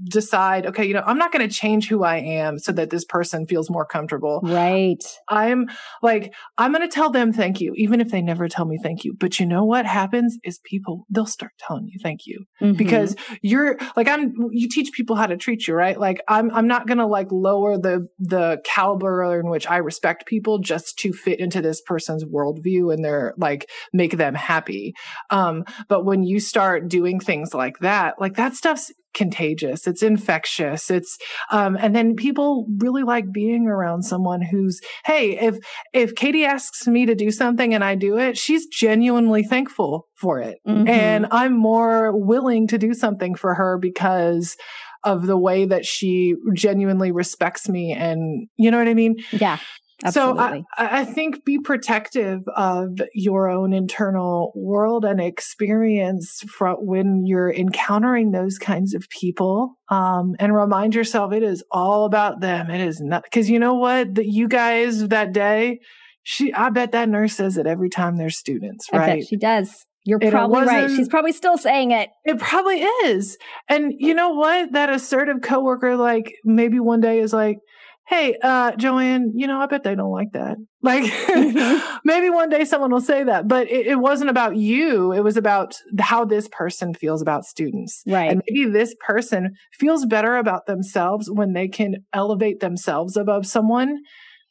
[0.04, 3.04] decide, okay, you know, I'm not going to change who I am so that this
[3.04, 4.40] person feels more comfortable.
[4.42, 5.02] Right.
[5.28, 5.66] I'm
[6.02, 9.04] like, I'm going to tell them thank you, even if they never tell me thank
[9.04, 9.14] you.
[9.18, 12.76] But you know what happens is people, they'll start telling you thank you mm-hmm.
[12.76, 15.98] because you're like, I'm, you teach people how to treat you, right?
[15.98, 20.26] Like, I'm, I'm not going to like lower the, the caliber in which I respect
[20.26, 24.94] people just to fit into this person's worldview and they're like, make them happy.
[25.30, 29.88] Um, but when you start doing things like that, like that stuff's contagious.
[29.88, 30.90] It's infectious.
[30.90, 31.18] It's,
[31.50, 35.56] um, and then people really like being around someone who's, hey, if,
[35.92, 40.40] if Kati asks me to do something and I do it, she's genuinely thankful for
[40.40, 40.58] it.
[40.68, 40.86] Mm-hmm.
[40.86, 44.56] And I'm more willing to do something for her because
[45.02, 47.92] of the way that she genuinely respects me.
[47.92, 49.16] And you know what I mean?
[49.32, 49.58] Yeah.
[50.04, 50.60] Absolutely.
[50.60, 57.24] So I, I think be protective of your own internal world and experience from when
[57.24, 59.78] you're encountering those kinds of people.
[59.88, 62.70] Um, and remind yourself it is all about them.
[62.70, 65.80] It is not because you know what that you guys that day.
[66.24, 69.24] She, I bet that nurse says it every time there's students, right?
[69.26, 69.86] She does.
[70.04, 70.88] You're probably right.
[70.88, 72.10] She's probably still saying it.
[72.24, 73.36] It probably is.
[73.68, 74.72] And you know what?
[74.72, 77.58] That assertive coworker, like maybe one day is like,
[78.06, 80.56] hey, uh, Joanne, you know, I bet they don't like that.
[80.86, 81.96] Like mm-hmm.
[82.04, 85.10] maybe one day someone will say that, but it, it, wasn't about you.
[85.10, 88.04] It was about how this person feels about students.
[88.06, 88.30] Right.
[88.30, 93.96] And maybe this person feels better about themselves when they can elevate themselves above someone,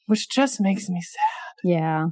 [0.07, 1.53] which just makes me sad.
[1.63, 2.05] Yeah.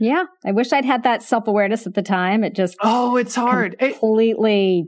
[0.00, 0.24] Yeah.
[0.44, 2.42] I wish I'd had that self awareness at the time.
[2.42, 3.78] It just, oh, it's hard.
[3.78, 4.86] Completely.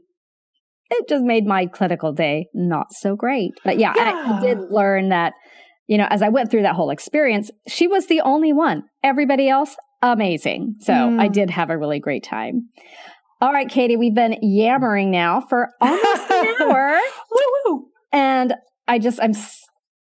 [0.91, 3.53] It, it just made my clinical day not so great.
[3.65, 4.25] But yeah, yeah.
[4.27, 5.35] I, I did learn that
[5.87, 8.85] you know, as I went through that whole experience, she was the only one.
[9.03, 10.77] Everybody else, amazing.
[10.81, 11.21] So mm.
[11.21, 12.69] I did have a really great time.
[13.41, 16.99] All right, Kati, we've been yammering now for almost an hour.
[17.31, 17.87] Woo-woo.
[18.13, 18.55] And
[18.89, 19.35] I just, I'm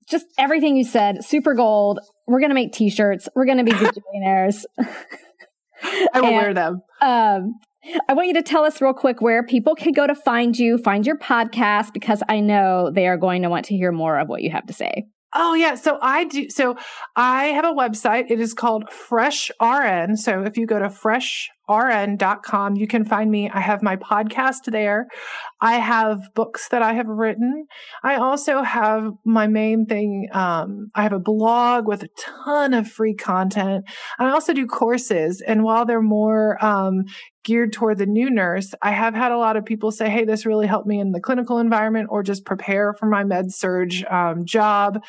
[0.10, 2.00] just everything you said, super gold.
[2.26, 3.30] We're going to make t shirts.
[3.36, 4.66] We're going to be billionaires.
[5.84, 6.82] I will and, wear them.
[7.02, 7.56] Um,
[8.10, 10.78] I want you to tell us real quick where people can go to find you,
[10.78, 14.28] find your podcast, because I know they are going to want to hear more of
[14.28, 15.06] what you have to say.
[15.40, 16.50] Oh yeah, so I do.
[16.50, 16.78] So
[17.16, 18.32] I have a website.
[18.32, 20.18] It is called Fresh RN.
[20.18, 23.48] So if you go to freshrn.com, you can find me.
[23.48, 25.06] I have my podcast there.
[25.62, 27.68] I have books that I have written.
[28.04, 30.28] I also have my main thing.
[30.34, 33.86] Um, I have a blog with a ton of free content.
[34.18, 37.04] I also do courses, and while they're more um,
[37.48, 40.46] geared toward the new nurse, I have had a lot of people say, Hey, this
[40.46, 44.44] really helped me in the clinical environment or just prepare for my med surg um,
[44.44, 45.02] job.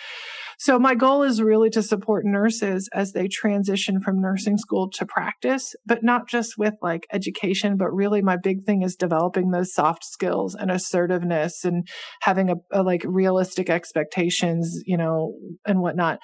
[0.61, 5.06] So my goal is really to support nurses as they transition from nursing school to
[5.06, 9.72] practice, but not just with like education, but really my big thing is developing those
[9.72, 11.86] soft skills and assertiveness and
[12.22, 15.32] having a, a like realistic expectations, you know,
[15.64, 16.18] and whatnot.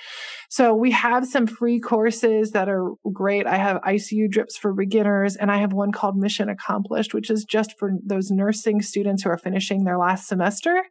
[0.51, 3.47] So we have some free courses that are great.
[3.47, 7.45] I have ICU drips for beginners and I have one called Mission Accomplished, which is
[7.45, 10.83] just for those nursing students who are finishing their last semester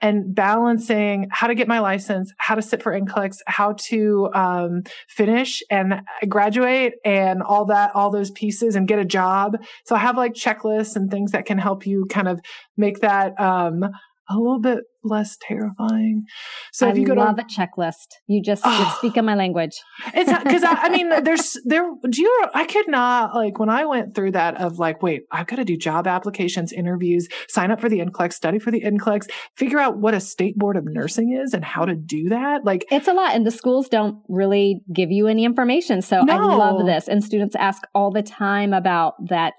[0.00, 4.84] and balancing how to get my license, how to sit for NCLEX, how to um,
[5.08, 9.56] finish and graduate and all that, all those pieces and get a job.
[9.84, 12.40] So I have like checklists and things that can help you kind of
[12.76, 13.86] make that um,
[14.28, 16.24] a little bit less terrifying.
[16.72, 19.74] So if you go love to, a checklist, you just oh, speak in my language.
[20.14, 21.88] It's because I, I, mean, there's there.
[22.08, 22.46] Do you?
[22.54, 25.64] I could not like when I went through that of like, wait, I've got to
[25.64, 29.98] do job applications, interviews, sign up for the NCLEX, study for the NCLEX, figure out
[29.98, 32.64] what a state board of nursing is and how to do that.
[32.64, 36.02] Like it's a lot, and the schools don't really give you any information.
[36.02, 36.34] So no.
[36.34, 39.54] I love this, and students ask all the time about that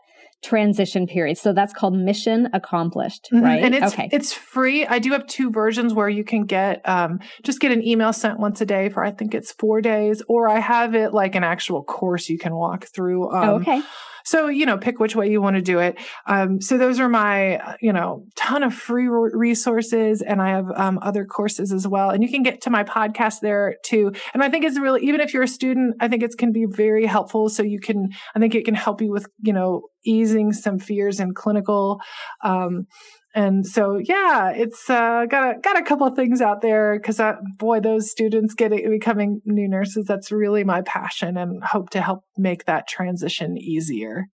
[0.45, 1.37] transition period.
[1.37, 3.43] So that's called mission accomplished, mm-hmm.
[3.43, 3.63] right?
[3.63, 4.09] And it's okay.
[4.11, 4.85] it's free.
[4.85, 8.39] I do have two versions where you can get um, just get an email sent
[8.39, 11.43] once a day for I think it's four days, or I have it like an
[11.43, 13.31] actual course you can walk through.
[13.31, 13.81] Um, okay.
[14.25, 15.97] So, you know, pick which way you want to do it.
[16.25, 20.99] Um, so those are my, you know, ton of free resources and I have um,
[21.01, 22.09] other courses as well.
[22.09, 24.11] And you can get to my podcast there too.
[24.33, 26.65] And I think it's really, even if you're a student, I think it can be
[26.65, 27.49] very helpful.
[27.49, 31.19] So you can, I think it can help you with, you know, easing some fears
[31.19, 31.99] in clinical.
[32.43, 32.87] Um,
[33.35, 37.21] and so yeah it's uh, got a got a couple of things out there because
[37.59, 42.23] boy those students getting becoming new nurses that's really my passion and hope to help
[42.37, 44.25] make that transition easier.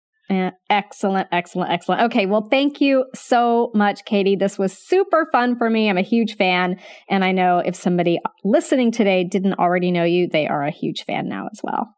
[0.70, 2.04] Excellent excellent excellent.
[2.04, 4.39] Okay well thank you so much Kati.
[4.39, 5.89] This was super fun for me.
[5.89, 6.80] I'm a huge fan.
[7.10, 11.04] And i know if somebody listening today didn't already know you they are a huge
[11.04, 11.89] fan now as well.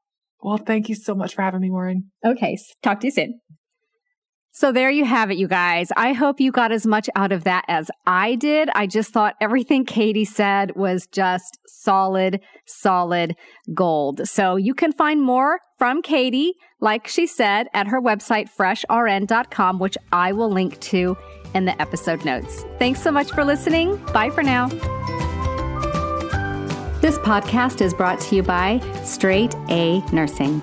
[0.41, 3.39] Well thank you so much for having me warren okay talk to you soon
[4.53, 5.89] so there you have it, you guys.
[5.97, 8.69] I hope you got as much out of that as I did.
[8.75, 13.35] I just thought everything Kati said was just solid, solid
[13.73, 14.27] gold.
[14.27, 19.97] So you can find more from Kati, like she said, at her website, freshrn.com, which
[20.11, 21.17] I will link to
[21.55, 22.63] in the episode notes.
[22.77, 23.97] Thanks so much for listening.
[24.13, 24.67] Bye for now.
[27.01, 30.61] This podcast is brought to you by Straight A Nursing.